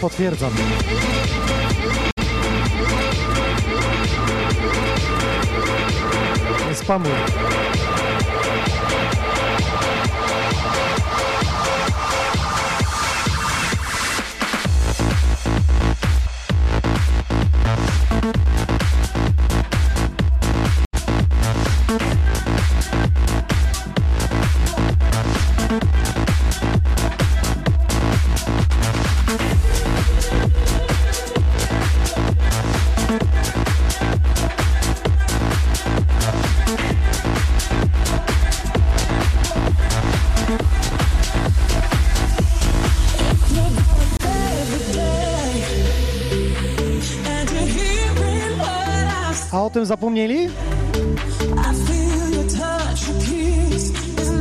[0.00, 0.50] Potwierdzam.
[6.68, 7.10] Nie spamuj.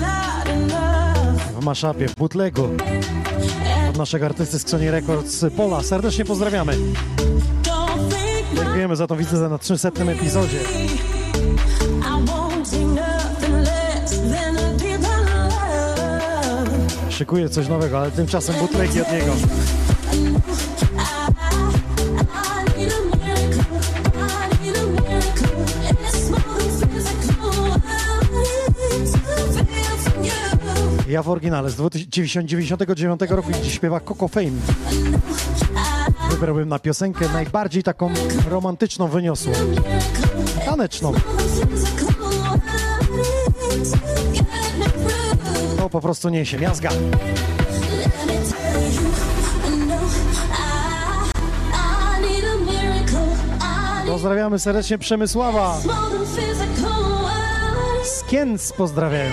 [0.01, 1.41] Not enough.
[1.59, 2.63] W maszapie, w butlegu.
[3.89, 5.83] Od naszego artysty z Xoni Records Pola.
[5.83, 6.77] Serdecznie pozdrawiamy.
[8.55, 10.59] Dziękujemy za tą wizytę na 300 epizodzie.
[17.09, 19.31] Szykuje coś nowego, ale tymczasem butlegi od niego.
[31.15, 34.51] Ja w oryginale z 1999 roku, gdzie śpiewa Coco Fame.
[36.29, 38.13] Wybrałbym na piosenkę najbardziej taką
[38.49, 39.53] romantyczną, wyniosłą,
[40.65, 41.13] taneczną.
[45.77, 46.89] To po prostu niesie, miazga.
[54.07, 55.77] Pozdrawiamy serdecznie Przemysława.
[58.03, 59.31] Z Kienc pozdrawiają.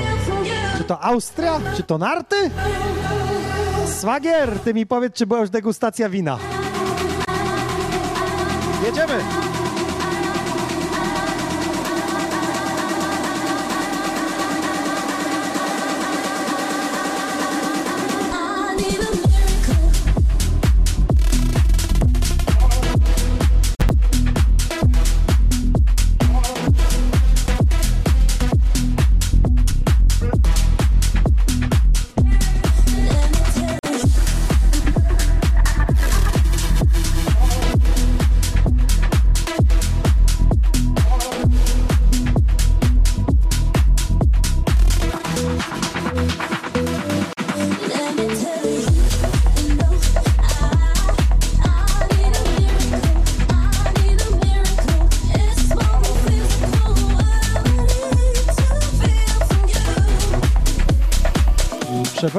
[0.83, 1.61] Czy to Austria?
[1.76, 2.51] Czy to Narty?
[3.87, 6.39] Swagier, ty mi powiedz, czy była już degustacja wina.
[8.87, 9.41] Jedziemy!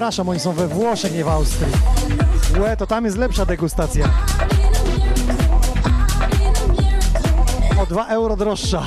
[0.04, 1.72] Przepraszam, oni są we Włoszech, nie w Austrii.
[2.60, 4.06] Łe, to tam jest lepsza degustacja.
[7.82, 8.84] O 2 euro droższa.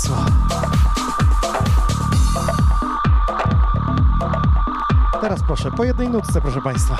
[0.00, 0.24] hasło.
[5.20, 6.96] Teraz proszę, po jednej nutce, proszę Państwa.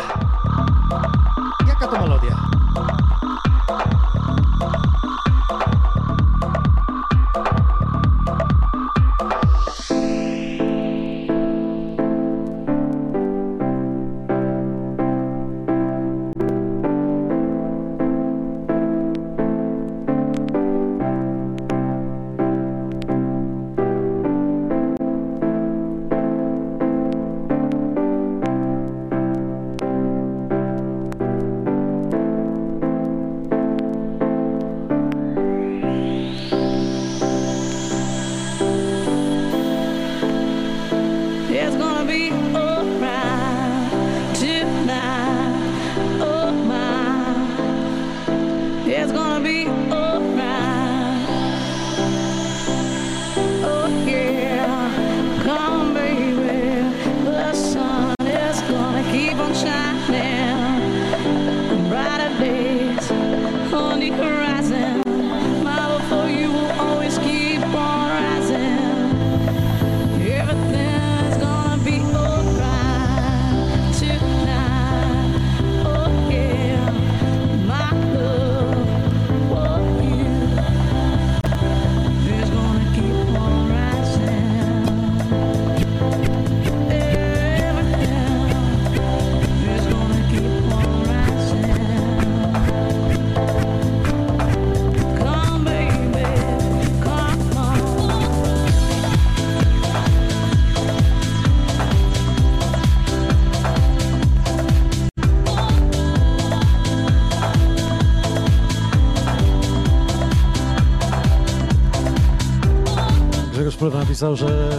[114.20, 114.70] napisał, że...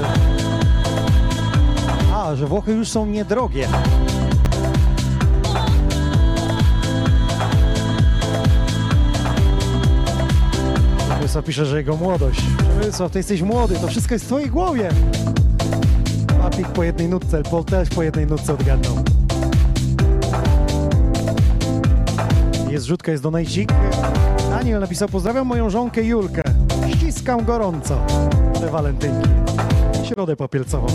[2.14, 3.68] A, że Włochy już są niedrogie.
[11.10, 12.42] Przemysław pisze, że jego młodość.
[12.58, 14.90] Przemysław, ty jesteś młody, to wszystko jest w twojej głowie.
[16.42, 18.96] Papik po jednej nutce, Paul też po jednej nutce odgadnął.
[22.70, 23.74] Jest rzutka, jest donajcik.
[24.50, 26.44] Daniel napisał, pozdrawiam moją żonkę Julkę.
[26.96, 28.06] Ściskam gorąco
[28.70, 29.30] walentynki.
[30.04, 30.88] Środę popielcową.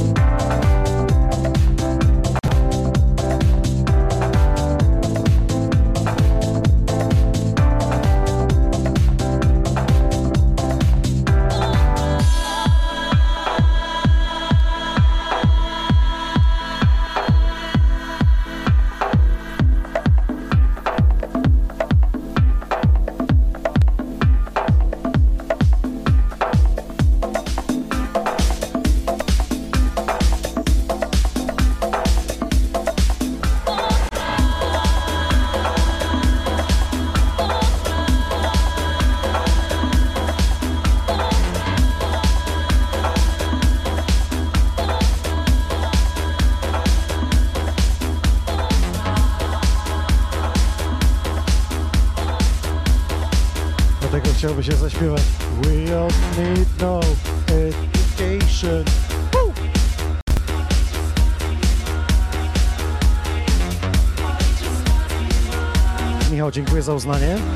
[66.87, 67.56] za uznanie.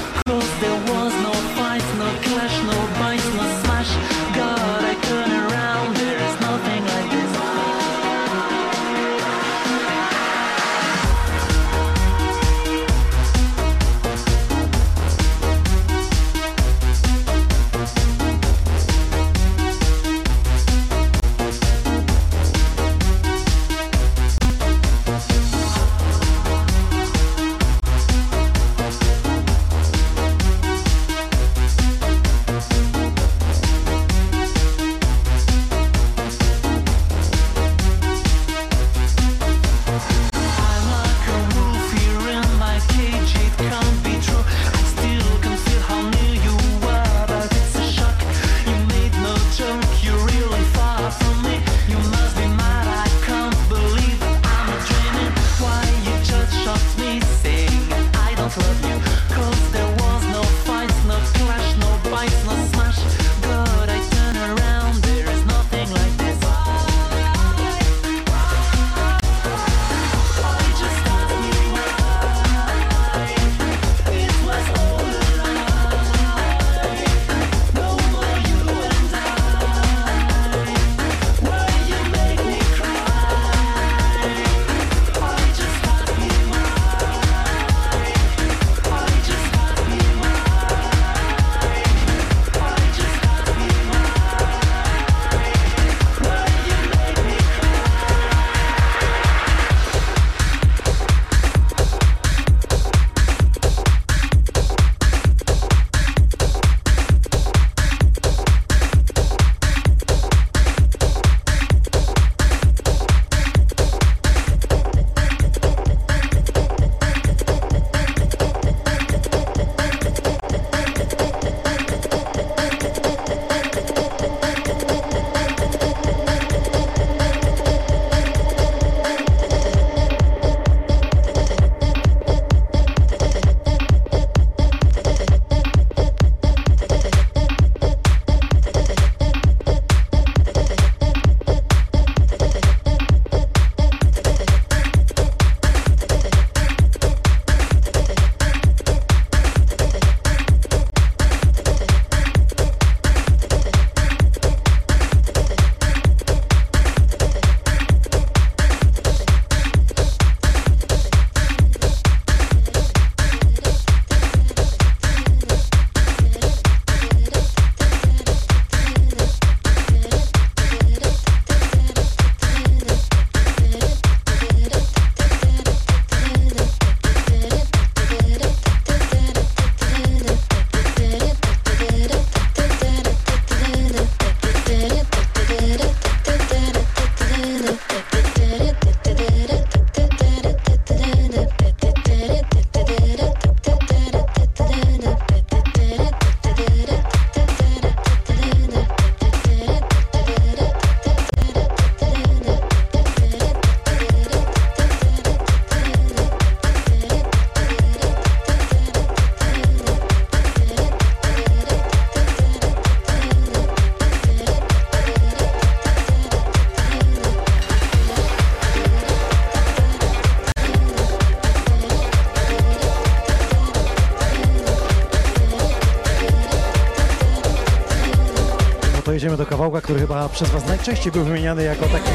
[229.21, 232.11] jedziemy do kawałka, który chyba przez Was najczęściej był wymieniany jako taki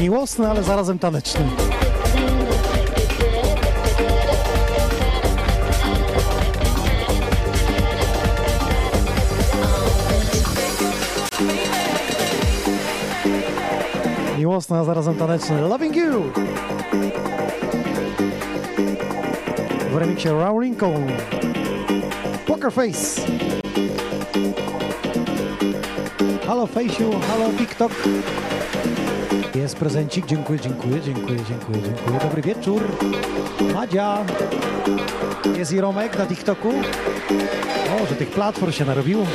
[0.00, 1.40] miłosny, ale zarazem taneczny.
[14.38, 15.60] Miłosny, a zarazem taneczny.
[15.60, 16.22] Loving You!
[19.90, 21.12] W remiksie Raw Lincoln.
[22.66, 23.20] Poker Face.
[26.46, 27.92] Halo Faceu, halo TikTok.
[29.54, 32.18] Jest prezencik, dziękuję, dziękuję, dziękuję, dziękuję, dziękuję.
[32.22, 32.82] Dobry wieczór.
[33.74, 34.24] Madzia.
[35.58, 36.68] Jest i Romek na TikToku.
[38.02, 39.26] O, że tych platform się narobiło.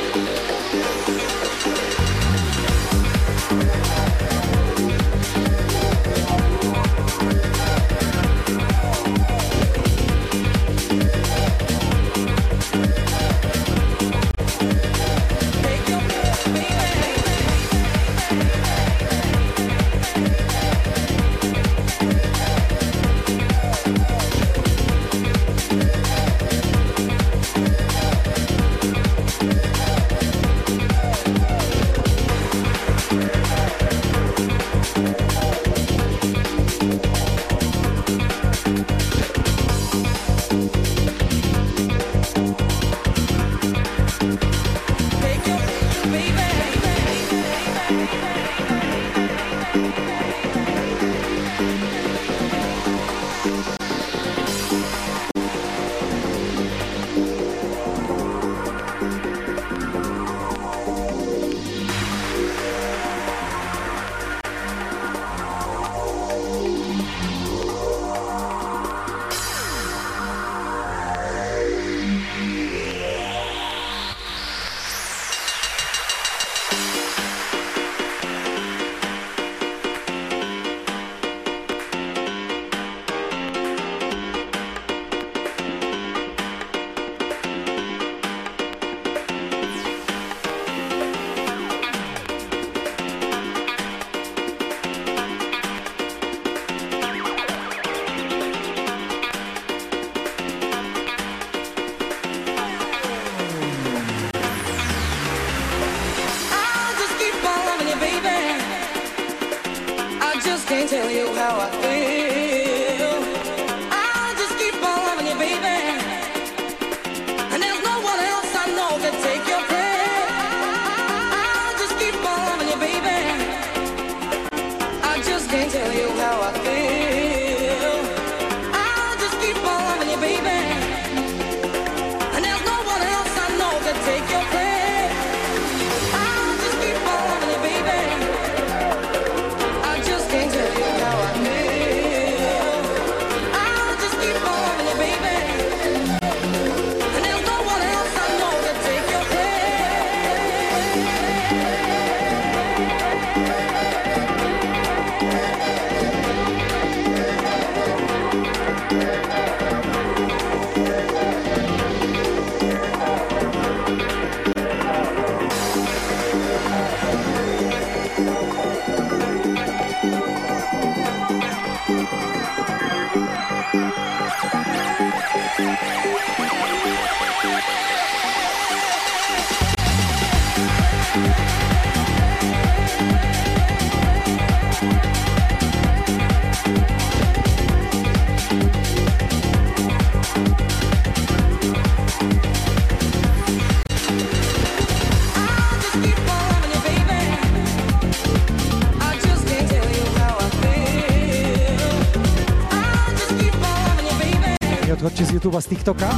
[205.06, 206.10] Odchodźcie z YouTube'a, z TikToka,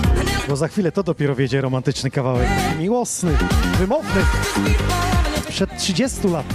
[0.49, 2.49] bo za chwilę to dopiero wiedzie romantyczny kawałek.
[2.79, 3.37] Miłosny,
[3.79, 4.21] wymowny,
[5.49, 6.47] przed 30 lat.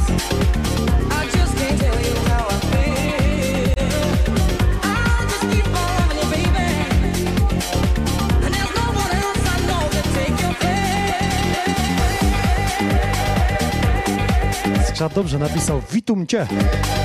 [14.87, 16.47] Skrzat dobrze napisał Witum Cię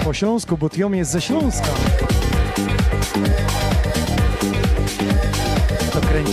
[0.04, 1.68] po śląsku, bo Tiom jest ze Śląska.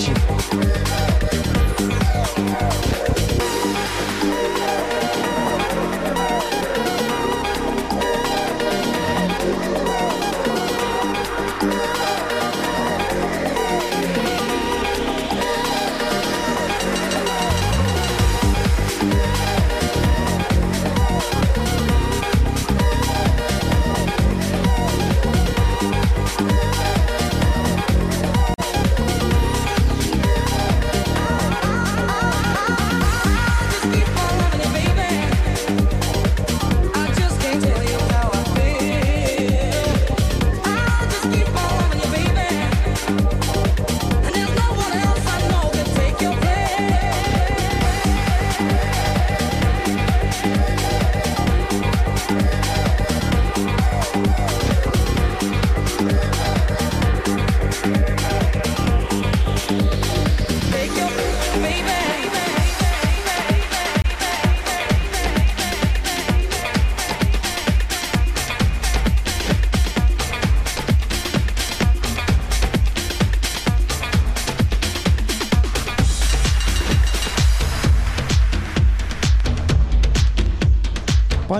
[0.01, 0.30] To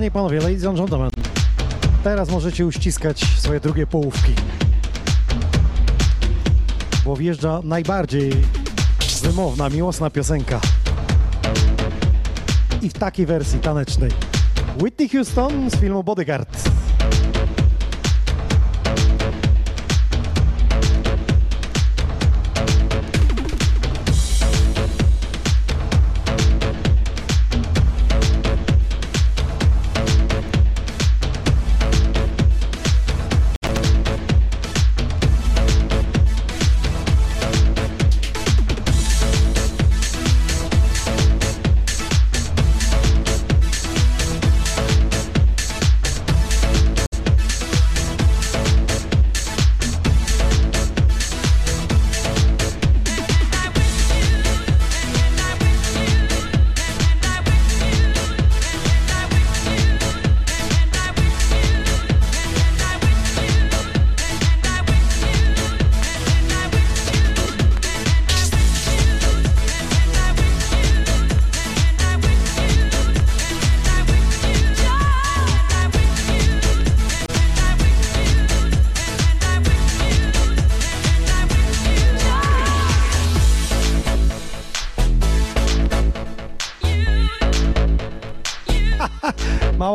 [0.01, 1.09] Panie i panowie, ladies and gentlemen,
[2.03, 4.33] teraz możecie uściskać swoje drugie połówki.
[7.05, 8.33] Bo wjeżdża najbardziej
[9.23, 10.59] wymowna, miłosna piosenka.
[12.81, 14.11] I w takiej wersji tanecznej.
[14.83, 16.50] Whitney Houston z filmu Bodyguard.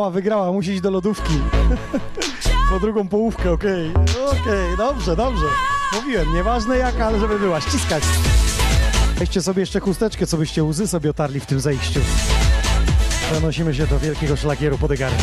[0.09, 1.33] Wygrała, musi iść do lodówki.
[2.69, 3.91] po drugą połówkę, okej.
[4.25, 5.45] Okej, dobrze, dobrze.
[5.93, 8.03] Mówiłem, nieważne jaka, ale żeby była, ściskać.
[9.17, 11.99] Weźcie sobie jeszcze chusteczkę, co byście łzy sobie otarli w tym zejściu.
[13.31, 15.15] Przenosimy się do wielkiego szlagieru Podegary.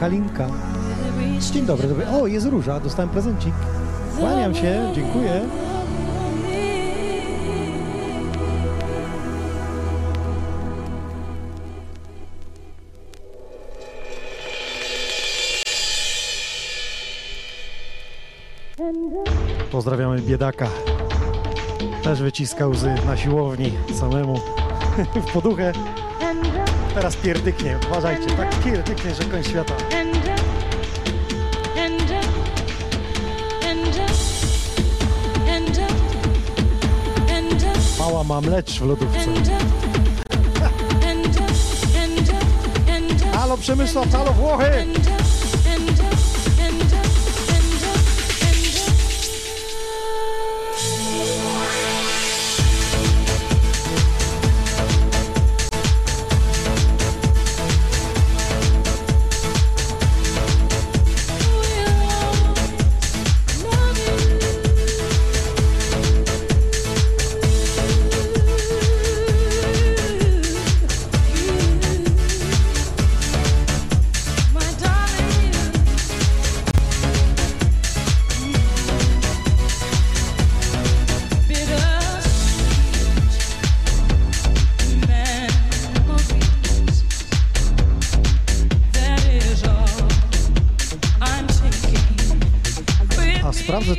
[0.00, 0.46] Halinka.
[1.52, 2.06] Dzień dobry, dobry.
[2.08, 3.54] O, jest róża, dostałem prezencik.
[4.18, 5.40] Kłaniam się, dziękuję.
[19.70, 20.68] Pozdrawiamy biedaka.
[22.02, 24.40] Też wyciska łzy na siłowni samemu
[25.28, 25.72] w poduchę.
[26.94, 29.74] Teraz pierdyknie, uważajcie, tak pierdyknie, że koń świata.
[38.24, 39.18] Mała ma mlecz w lodówce.
[43.32, 44.86] Halo Przemysław, halo Włochy!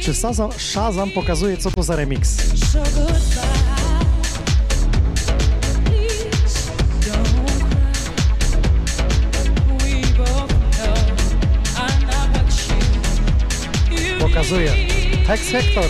[0.02, 2.38] Czy Shazam, Shazam pokazuje, co to za remix.
[14.20, 14.72] Pokazuje.
[15.28, 15.86] Hex Hector.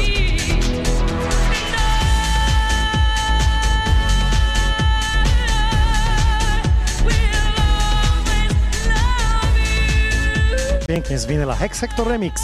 [10.88, 11.55] Pięknie z winyla.
[11.55, 12.41] Hex Hector Remix.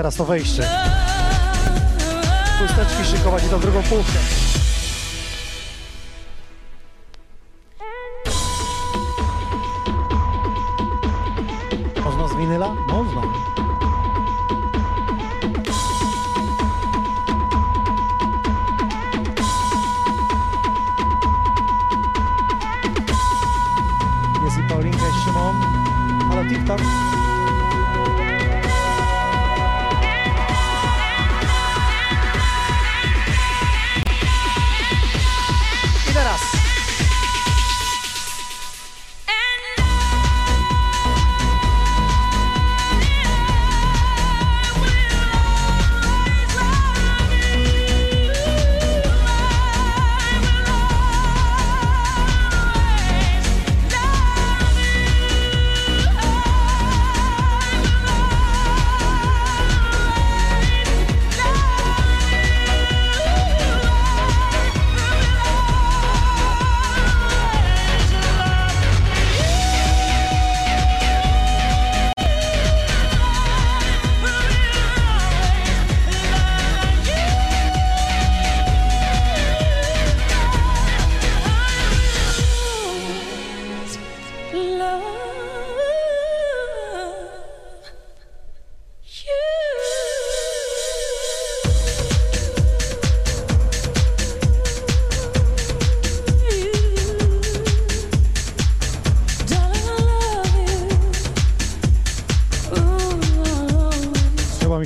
[0.00, 0.62] teraz to wejście.
[2.58, 4.18] Chusteczki szykować i tą drugą półkę.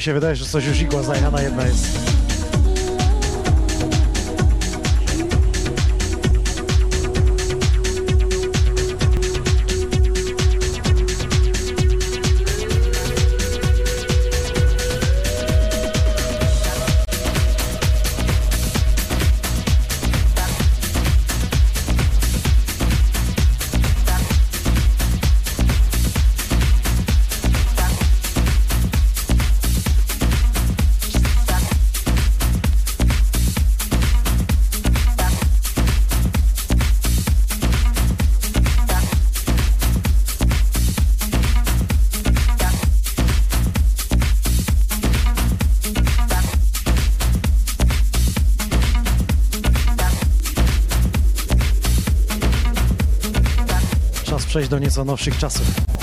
[0.05, 2.03] się wydaje, że coś już igła znajana jedna jest.
[54.55, 55.93] przejść do nieco nowszych czasów.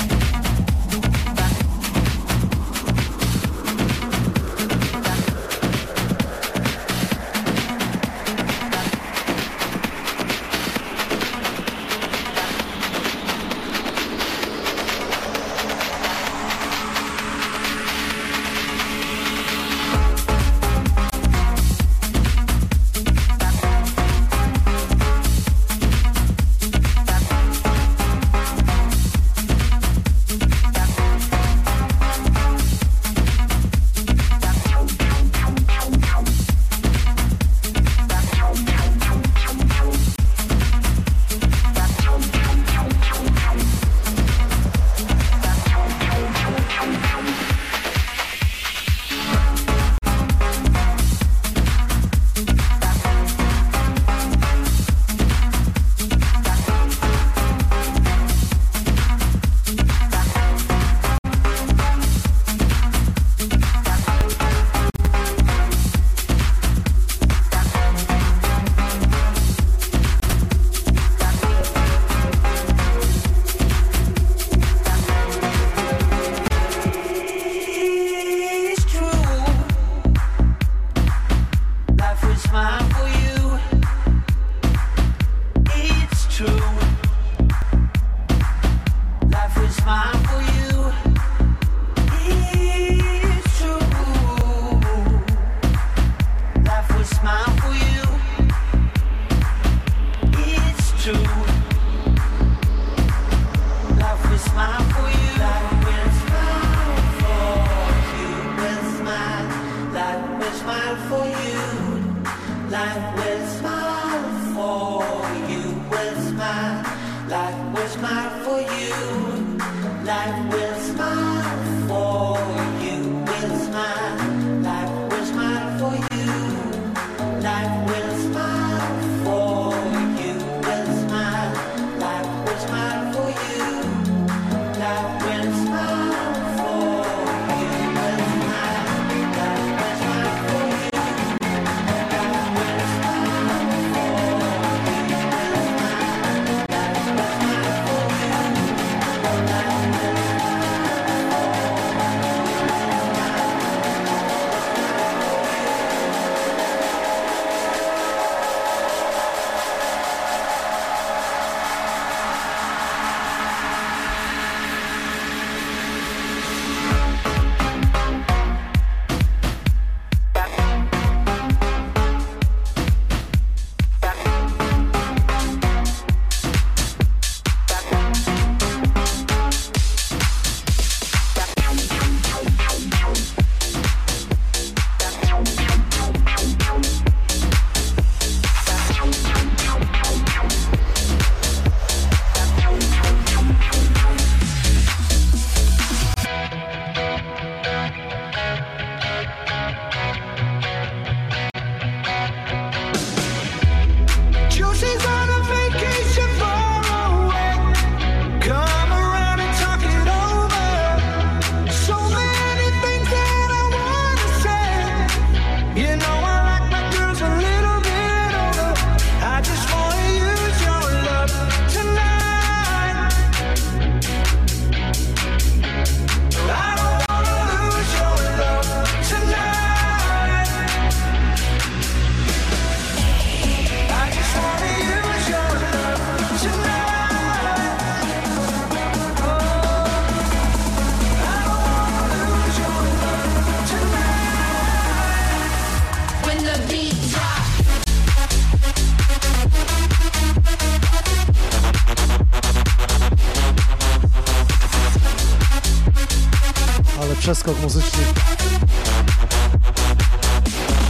[257.31, 258.03] Przeskok muzyczny.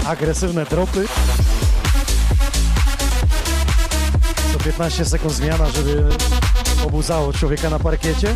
[0.05, 1.05] Agresywne dropy.
[4.53, 6.09] Co 15 sekund zmiana, żeby
[6.85, 8.35] obudzało człowieka na parkiecie.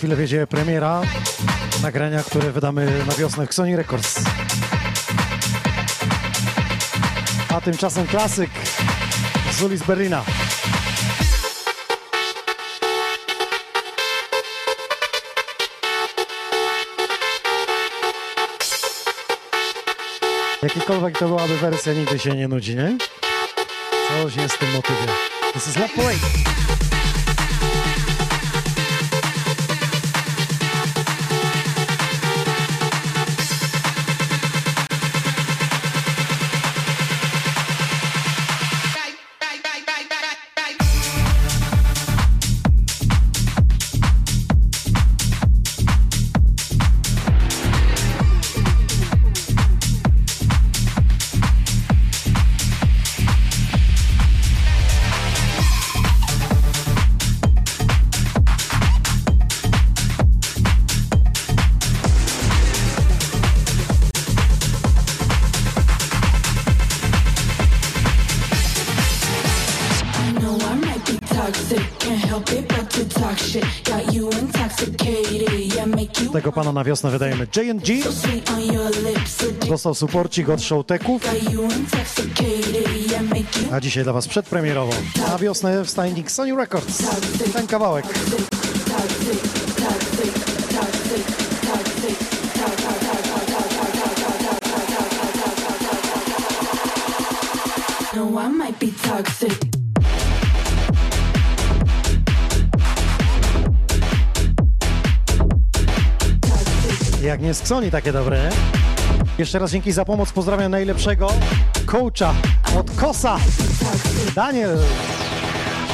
[0.00, 1.02] Chwilę wiedzie premiera
[1.82, 4.20] nagrania, które wydamy na wiosnę w Sony Records.
[7.48, 8.50] A tymczasem klasyk
[9.52, 10.24] z ulic Berlina.
[20.62, 22.98] Jakikolwiek to byłaby wersja, nigdy się nie nudzi, nie?
[24.08, 25.06] Coś jest w tym motywie.
[25.52, 25.90] This is Love.
[76.50, 78.02] Make you Tego pana na wiosnę wydajemy J&G.
[79.68, 81.22] Dostał suporcik od Showteków,
[83.72, 84.92] a dzisiaj dla was przedpremierowo.
[85.28, 87.02] Na wiosnę w stajnik Sony Records.
[87.52, 88.06] Ten kawałek.
[98.16, 99.69] No, I might be toxic.
[107.40, 108.50] Nie z Sony takie dobre?
[109.38, 110.32] Jeszcze raz dzięki za pomoc.
[110.32, 111.32] Pozdrawiam najlepszego
[111.86, 112.34] coacha
[112.78, 113.38] od Kosa.
[114.34, 114.78] Daniel.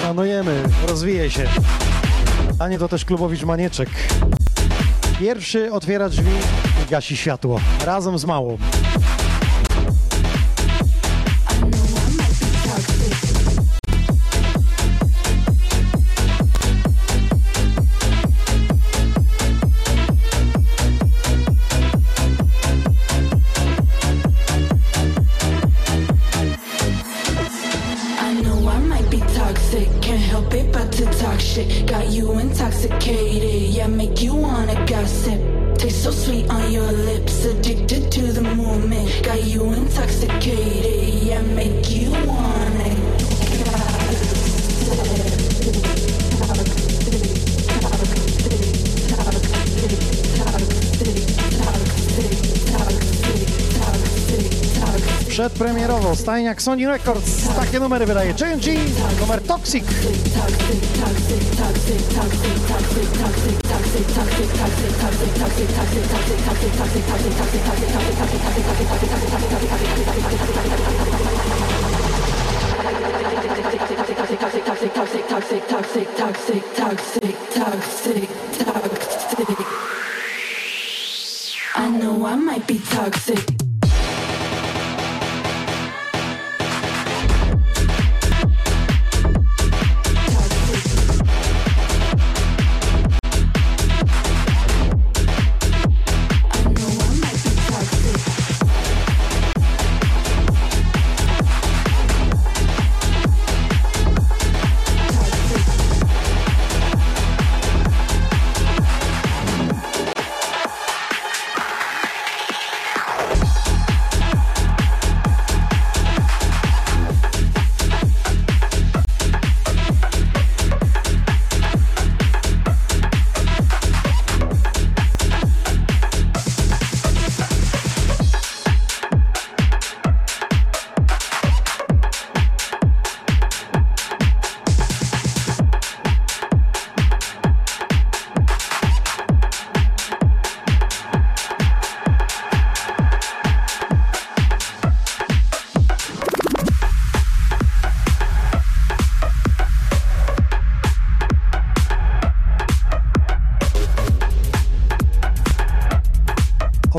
[0.03, 0.63] Szanujemy.
[0.89, 1.45] Rozwije się.
[2.59, 3.89] Daniel to też klubowicz Manieczek.
[5.21, 6.33] Pierwszy otwiera drzwi
[6.87, 7.61] i gasi światło.
[7.85, 8.59] Razem z małą.
[56.37, 57.49] Przedpremierowo stajniak Sony Records.
[57.57, 58.75] Takie numery wydaje J&G.
[59.21, 59.85] Numer Toxic.
[74.25, 78.17] toxic, toxic, toxic, toxic, toxic, toxic, toxic, toxic.
[81.75, 83.56] I know I might be toxic.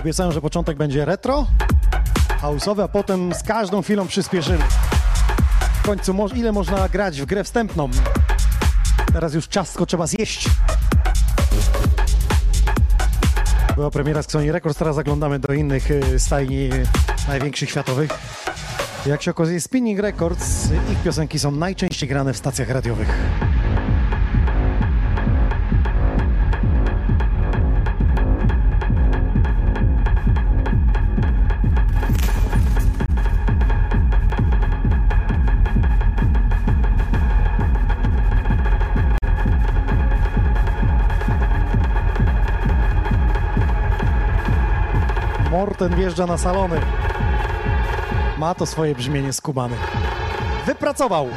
[0.08, 1.48] Obiecałem, że początek będzie retro,
[2.42, 4.64] house'owy, a potem z każdą chwilą przyspieszymy.
[5.84, 7.90] W końcu mo- ile można grać w grę wstępną?
[9.14, 10.50] Teraz już ciastko trzeba zjeść.
[13.76, 16.70] Była premiera z Sony Records, teraz zaglądamy do innych y, stajni
[17.28, 18.12] największych światowych.
[19.06, 23.10] Jak się okazuje, Spinning Records, ich piosenki są najczęściej grane w stacjach radiowych.
[45.88, 46.81] Morten wjeżdża na salony.
[48.38, 49.76] Ma to swoje brzmienie skubany.
[50.65, 51.27] Wypracował!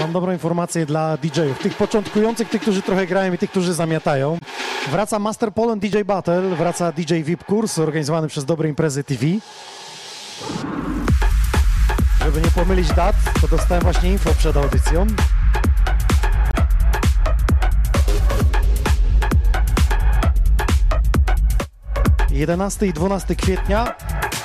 [0.00, 4.38] Mam dobrą informację dla DJ-ów, tych początkujących, tych, którzy trochę grają i tych, którzy zamiatają.
[4.90, 9.26] Wraca Master Poland DJ Battle, wraca DJ VIP kurs organizowany przez Dobre Imprezy TV.
[12.24, 15.06] Żeby nie pomylić dat, to dostałem właśnie info przed audycją.
[22.38, 23.94] 11 i 12 kwietnia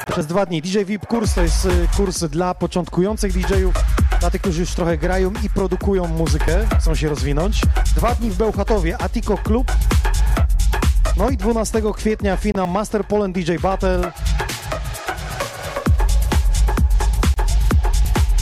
[0.07, 0.61] przez dwa dni.
[0.61, 3.76] DJ VIP kurs to jest y, kurs dla początkujących DJ-ów,
[4.20, 7.61] dla tych, którzy już trochę grają i produkują muzykę, chcą się rozwinąć.
[7.95, 9.72] Dwa dni w Bełchatowie, Atiko Club.
[11.18, 14.11] No i 12 kwietnia finał Master Poland DJ Battle.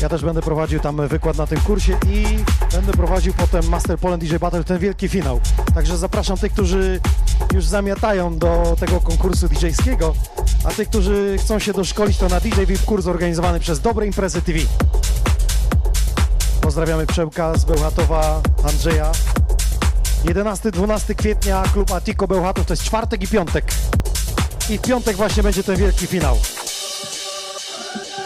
[0.02, 2.26] Ja też będę prowadził tam wykład na tym kursie i
[2.72, 5.40] będę prowadził potem Master Poland DJ Battle, ten wielki finał.
[5.74, 7.00] Także zapraszam tych, którzy
[7.54, 10.14] już zamiatają do tego konkursu DJ-skiego,
[10.64, 14.42] a tych, którzy chcą się doszkolić, to na DJ VIP kurs organizowany przez Dobre Imprezy
[14.42, 14.60] TV.
[16.62, 19.12] Pozdrawiamy Przełka z Bełchatowa, Andrzeja.
[20.26, 23.66] 11-12 kwietnia klub Atiko Bełchatów, to jest czwartek i piątek.
[24.70, 26.38] I w piątek właśnie będzie ten wielki finał.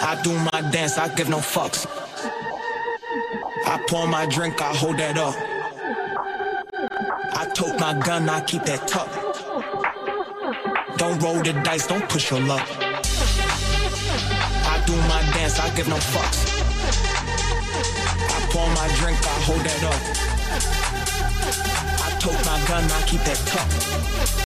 [0.08, 1.88] I do my dance, I give no fucks.
[3.66, 5.34] I pour my drink, I hold that up.
[7.34, 9.10] I tote my gun, I keep that tuck.
[10.98, 12.68] Don't roll the dice, don't push your luck.
[14.70, 16.54] I do my dance, I give no fucks.
[18.30, 20.02] I pour my drink, I hold that up.
[22.06, 24.45] I tote my gun, I keep that tuck.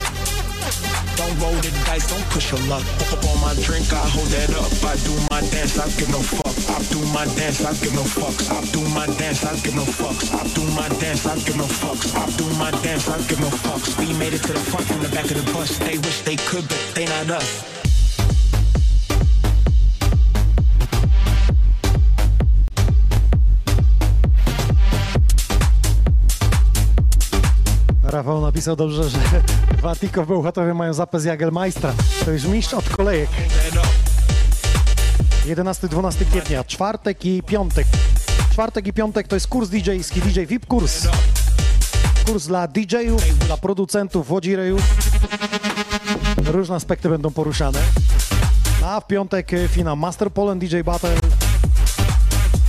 [1.19, 2.85] Don't roll the dice, don't push your luck.
[3.11, 4.71] Up on my drink, I hold that up.
[4.87, 6.55] I do my dance, I give no fuck.
[6.71, 8.47] I do my dance, I give no fucks.
[8.47, 10.31] I do my dance, I give no fucks.
[10.31, 12.15] I do my dance, I give no fucks.
[12.15, 13.99] I do my dance, I give no fucks.
[13.99, 15.77] We made it to the front from the back of the bus.
[15.79, 17.78] They wish they could, but they not us.
[28.11, 29.19] Rafał napisał dobrze, że
[29.81, 31.93] w Atiko w Bełchatowie mają zapę z Jagelmeistra.
[32.25, 33.29] To już mistrz od kolejek.
[33.29, 33.87] That up.
[35.55, 37.87] 11-12 kwietnia, czwartek i piątek.
[38.51, 41.07] Czwartek i piątek to jest kurs DJ-ski, DJ VIP kurs.
[42.25, 44.81] Kurs dla DJ-ów, dla producentów, wodzirejów.
[46.45, 47.79] Różne aspekty będą poruszane.
[48.85, 51.15] A w piątek e, finał Master Poland DJ Battle.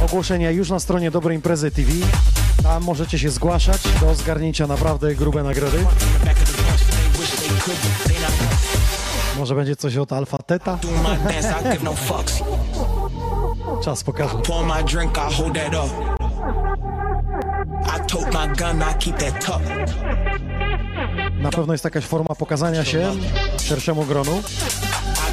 [0.05, 1.93] Ogłoszenia już na stronie Dobrej Imprezy TV.
[2.63, 5.87] Tam możecie się zgłaszać do zgarnięcia naprawdę grube nagrody.
[9.39, 10.79] Może będzie coś od Alfa Teta?
[11.83, 11.95] No.
[13.85, 14.35] Czas pokaże.
[21.41, 23.13] Na pewno jest jakaś forma pokazania się
[23.63, 24.43] szerszemu gronu.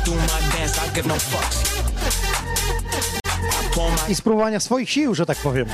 [0.07, 0.11] I
[3.79, 5.67] no i spróbowania swoich sił, że tak powiem.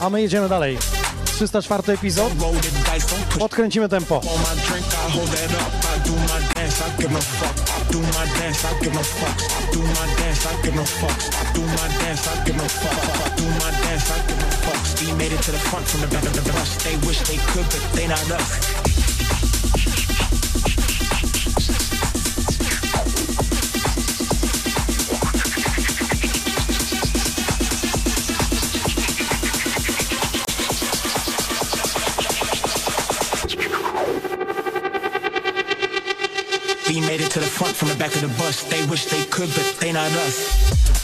[0.00, 0.78] A my jedziemy dalej.
[1.24, 2.32] 304 epizod.
[3.40, 4.20] Odkręcimy tempo.
[4.24, 5.84] My drink, I hold that up.
[5.84, 6.04] I
[37.34, 38.62] to the front from the back of the bus.
[38.62, 41.03] They wish they could, but they not us.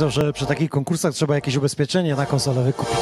[0.00, 2.98] Napisał, że przy takich konkursach trzeba jakieś ubezpieczenie na konsolę wykupić.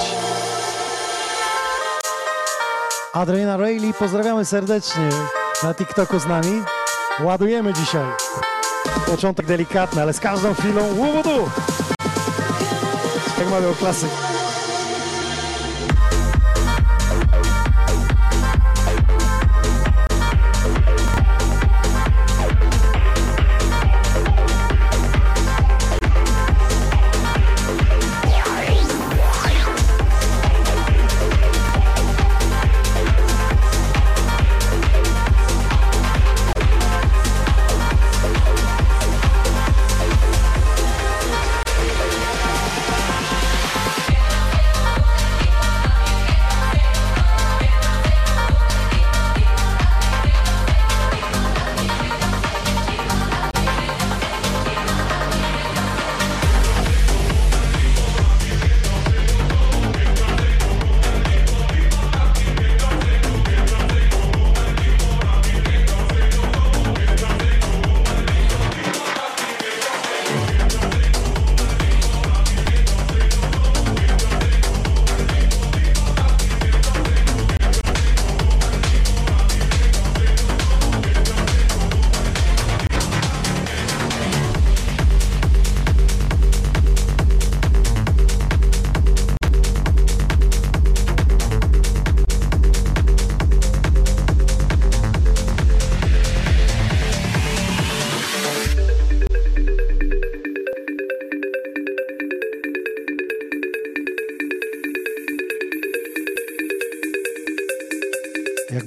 [3.12, 5.08] Adriana Rayleigh, pozdrawiamy serdecznie
[5.62, 6.62] na TikToku z nami.
[7.20, 8.06] Ładujemy dzisiaj.
[9.06, 11.50] Początek delikatny, ale z każdą chwilą łubudu!
[13.38, 14.25] Jak mawiał klasyk.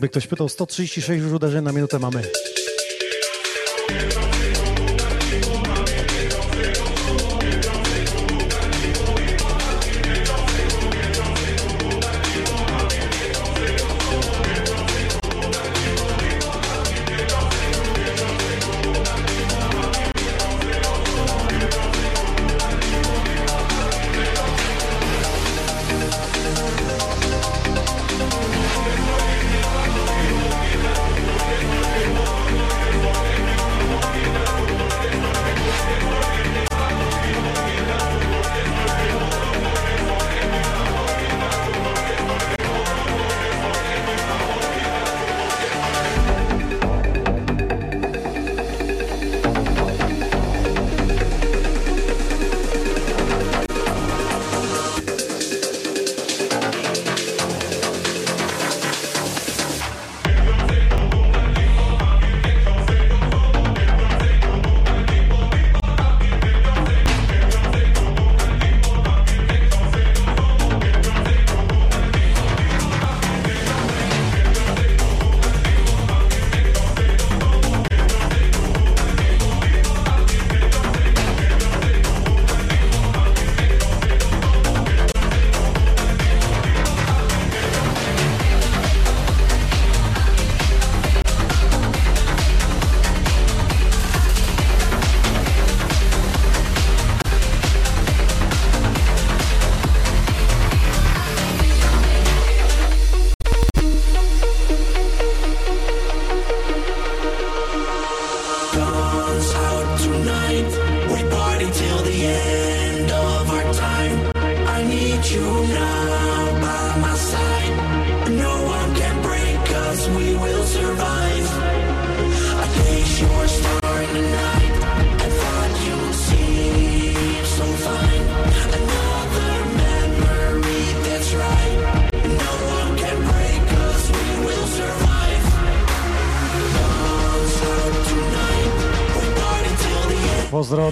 [0.10, 2.22] Ktoś pytał, 136 już uderzeń na minutę mamy.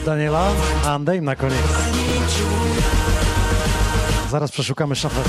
[0.07, 0.51] Daniela,
[0.85, 1.67] a Andej na koniec.
[4.31, 5.21] Zaraz przeszukamy szafę.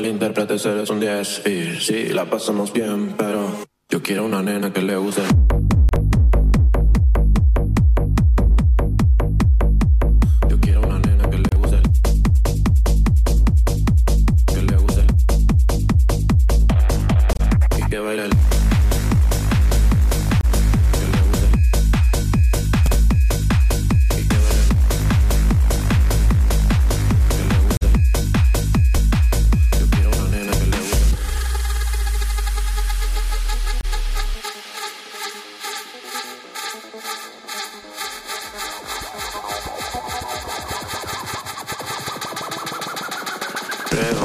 [0.00, 3.50] malinterpretes, eres un 10 Y sí, la pasamos bien, pero
[3.90, 5.22] yo quiero una nena que le guste.
[43.90, 44.19] Pero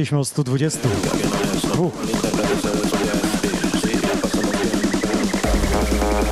[0.00, 0.88] zaczęliśmy od 120.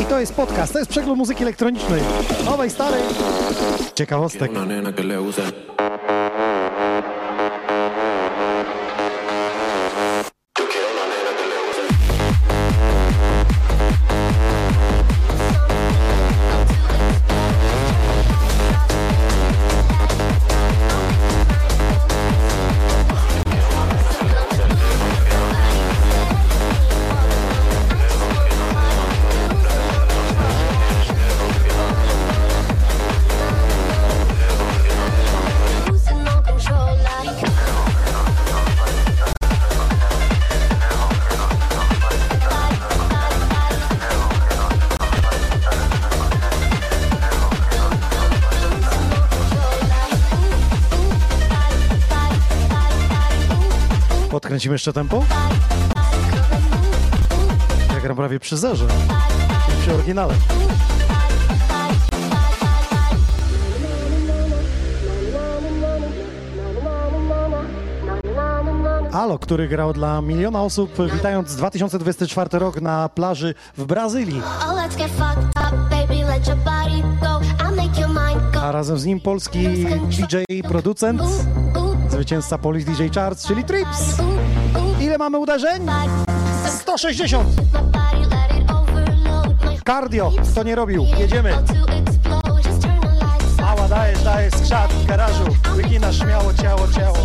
[0.00, 2.02] I to jest podcast, to jest przegląd muzyki elektronicznej.
[2.44, 3.02] Nowej, starej.
[3.94, 4.50] Ciekawostek.
[54.58, 55.24] Kręcimy jeszcze tempo?
[57.94, 58.86] Ja gram prawie przy zerze.
[59.80, 60.34] Przy oryginale.
[69.12, 74.42] Alo, który grał dla miliona osób, witając 2024 rok na plaży w Brazylii.
[78.62, 81.22] A razem z nim polski DJ producent
[82.18, 84.16] zwycięzca Polish DJ Charts, czyli Trips.
[85.00, 85.86] Ile mamy uderzeń?
[86.68, 87.48] 160.
[89.86, 91.52] Cardio, kto nie robił, jedziemy.
[93.60, 95.44] Mała, dajesz, dajesz, skrzat w garażu,
[95.76, 97.18] wyginasz śmiało ciało, ciało.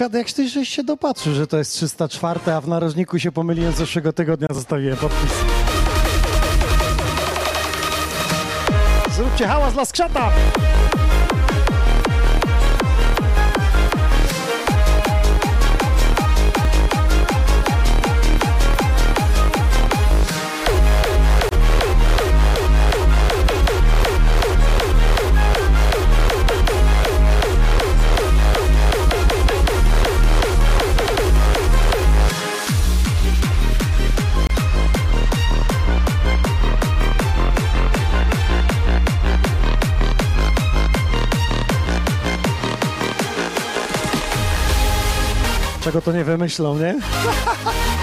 [0.00, 3.76] Jak ty żeś się dopatrzył, że to jest 304, a w narożniku się pomyliłem z
[3.76, 5.32] zeszłego tygodnia, zostawiłem podpis.
[9.16, 10.32] Zróbcie hałas dla skrzata!
[45.96, 46.94] Czego to nie wymyślą, nie?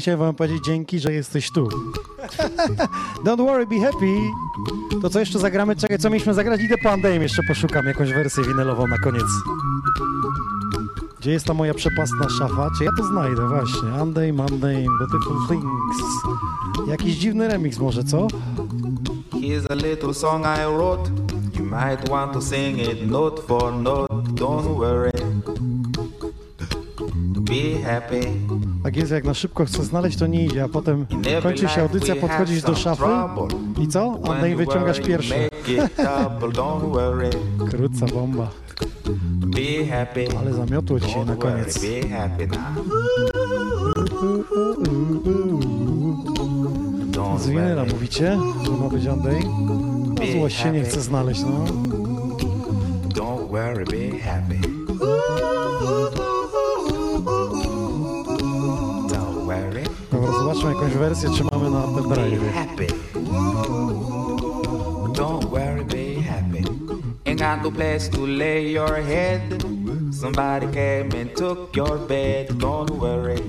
[0.00, 1.68] Chciałem wam powiedzieć dzięki, że jesteś tu.
[3.24, 4.16] Don't worry, be happy.
[5.02, 5.76] To co jeszcze zagramy?
[5.76, 6.60] Czekaj, co mieliśmy zagrać?
[6.60, 9.24] Idę po Andejm, jeszcze poszukam jakąś wersję winylową na koniec.
[11.20, 12.70] Gdzie jest ta moja przepastna szafa?
[12.78, 13.48] Czy ja to znajdę?
[13.48, 13.92] Właśnie.
[14.00, 16.02] Andejm, Andejm, Beautiful Things.
[16.88, 18.26] Jakiś dziwny remix może, co?
[19.32, 21.10] Here's a little song I wrote.
[21.58, 24.14] You might want to sing it note for note.
[24.14, 25.12] Don't worry.
[27.40, 28.20] Be happy.
[28.82, 31.06] Tak jest, jak na szybko chcę znaleźć, to nie idzie, a potem
[31.42, 33.04] kończy się audycja, podchodzisz do szafy
[33.82, 34.18] i co?
[34.30, 35.34] Andejm wyciągasz pierwszy.
[37.70, 38.50] Krótca bomba.
[40.40, 41.80] Ale zamiotło dzisiaj na koniec.
[47.38, 49.40] Z winyla mówicie, że ma być Andej?
[50.08, 51.64] No złość się nie chce znaleźć, no.
[53.08, 54.58] Don't worry, be happy.
[60.90, 62.40] Jakąś wersję, czy mamy na pendrive.
[62.40, 62.86] be happy.
[65.14, 66.64] Don't worry, be happy.
[67.26, 69.40] Ain't got no place to lay your head.
[70.12, 72.58] Somebody came and took your bed.
[72.58, 73.42] Don't worry.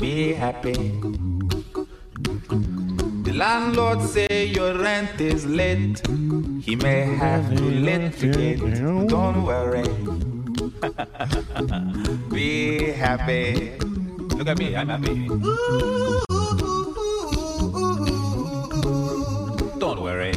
[0.00, 0.92] Be happy.
[3.24, 6.02] The landlord say your rent is late.
[6.62, 8.60] He may have to litigate.
[9.08, 9.88] Don't worry.
[12.30, 13.85] Be happy.
[14.36, 15.28] Look at me, I'm happy.
[19.78, 20.32] Don't worry.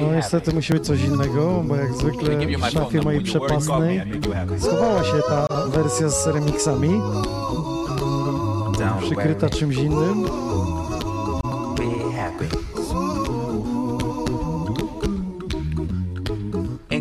[0.00, 4.02] No niestety musi być coś innego, bo jak zwykle w szafie mojej przepasnej
[4.58, 7.00] schowała się ta wersja z remixami,
[9.00, 10.24] przykryta czymś innym.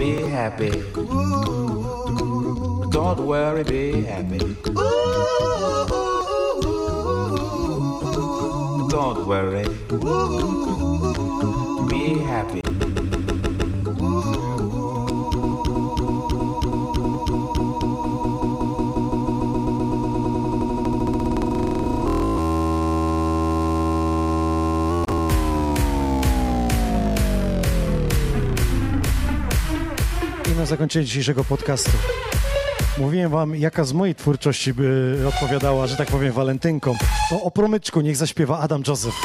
[0.00, 0.70] be happy.
[2.90, 4.38] Don't worry, be happy.
[8.88, 9.66] Don't worry,
[11.90, 12.59] be happy.
[30.70, 31.90] Zakończenie dzisiejszego podcastu.
[32.98, 36.96] Mówiłem wam, jaka z mojej twórczości by odpowiadała, że tak powiem, walentynkom.
[37.30, 39.16] To o promyczku niech zaśpiewa Adam Joseph.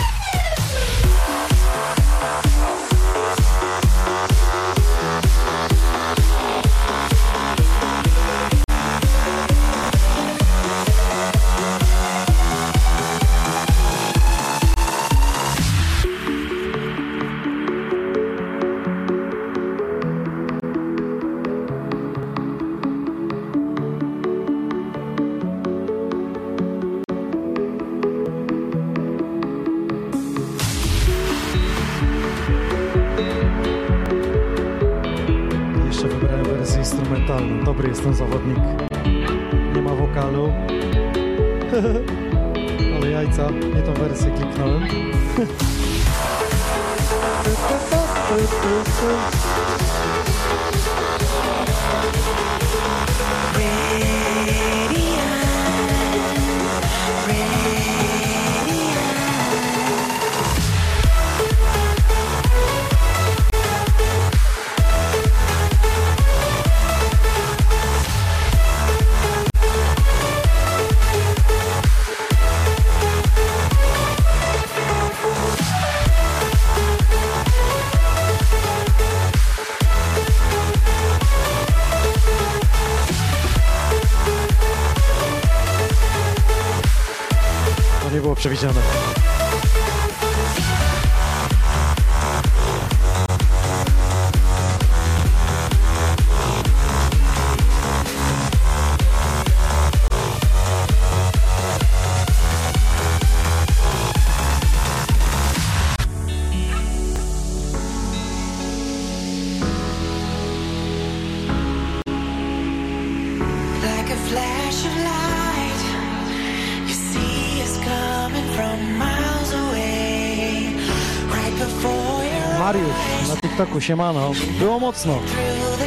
[122.59, 124.31] Mariusz na TikToku, siemano.
[124.59, 125.19] Było mocno.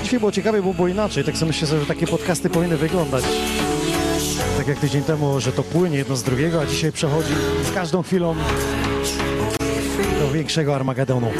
[0.02, 1.24] Dzisiaj było ciekawie, bo było inaczej.
[1.24, 3.24] Tak sobie myślę, że takie podcasty powinny wyglądać.
[4.58, 7.32] Tak jak tydzień temu, że to płynie jedno z drugiego, a dzisiaj przechodzi
[7.70, 8.34] z każdą chwilą
[10.20, 11.30] do większego Armagedonu.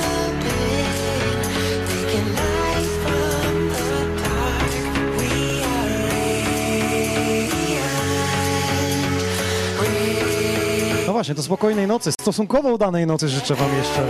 [11.19, 14.07] Właśnie, to spokojnej nocy, stosunkowo udanej nocy życzę Wam jeszcze,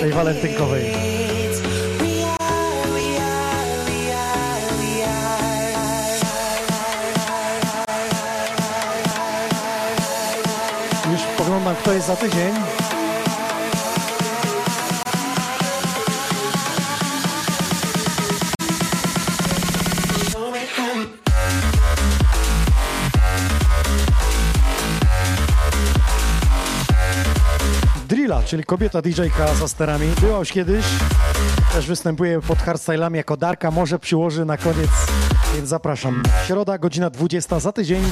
[0.00, 0.84] tej walentynkowej.
[11.12, 12.52] Już poglądam, kto jest za tydzień.
[28.50, 30.84] Czyli kobieta DJ-ka za sterami, była już kiedyś.
[31.72, 34.90] Też występuje pod hardstylami jako Darka, może przyłoży na koniec,
[35.54, 36.22] więc zapraszam.
[36.46, 38.02] Środa, godzina 20 za tydzień,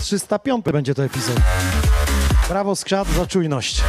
[0.00, 1.36] 305 będzie to epizod.
[2.48, 3.82] Brawo skrzat za czujność.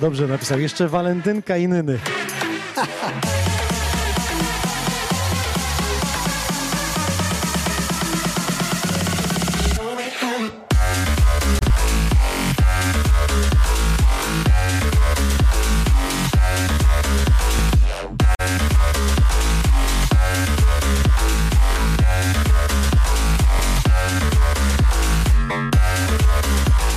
[0.00, 0.60] Dobrze napisał.
[0.60, 1.98] Jeszcze walentynka i nyny.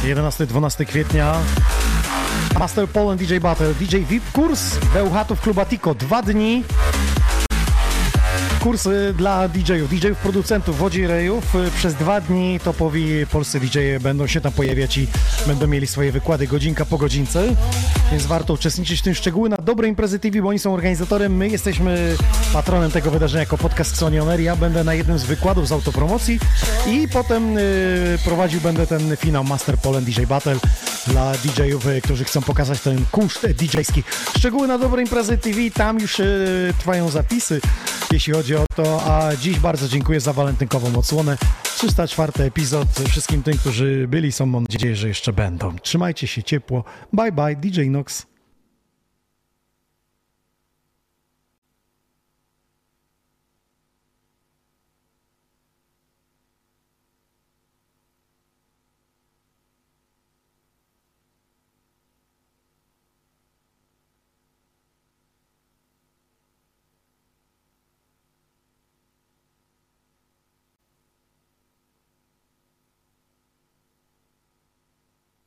[0.04, 1.36] Jedenasty, 12 kwietnia
[2.62, 5.96] Master Poland DJ Battle, DJ VIP kurs Bełchatów Kluba Tico.
[5.96, 6.64] Dwa dni
[8.60, 11.56] kursy dla DJ-ów, DJ-ów producentów Wodzi Rejów.
[11.56, 15.08] Y, Przez dwa dni topowi polscy DJ-e będą się tam pojawiać i
[15.48, 17.56] będą mieli swoje wykłady godzinka po godzince,
[18.12, 21.50] więc warto uczestniczyć w tym szczegóły na Dobre Imprezy TV, bo oni są organizatorem, my
[21.50, 22.16] jesteśmy
[22.54, 24.40] patronem tego wydarzenia jako podcast Sony On Air.
[24.40, 26.40] Ja będę na jednym z wykładów z autopromocji
[26.88, 30.56] i potem y, prowadził będę ten finał Master Poland DJ Battle
[31.08, 34.04] dla DJ-ów, y, którzy chcą pokazać ten kunszt DJ-ski.
[34.38, 37.62] Szczegóły na Dobre Imprezy TV, tam już y, trwają zapisy,
[38.12, 41.38] jeśli chodzi o to, a dziś bardzo dziękuję za walentynkową odsłonę.
[41.78, 42.88] 304 epizod.
[43.10, 45.76] Wszystkim tym, którzy byli, są mam nadzieję, że jeszcze będą.
[45.80, 46.84] Trzymajcie się ciepło.
[47.14, 48.31] Bye bye, DJ Nox.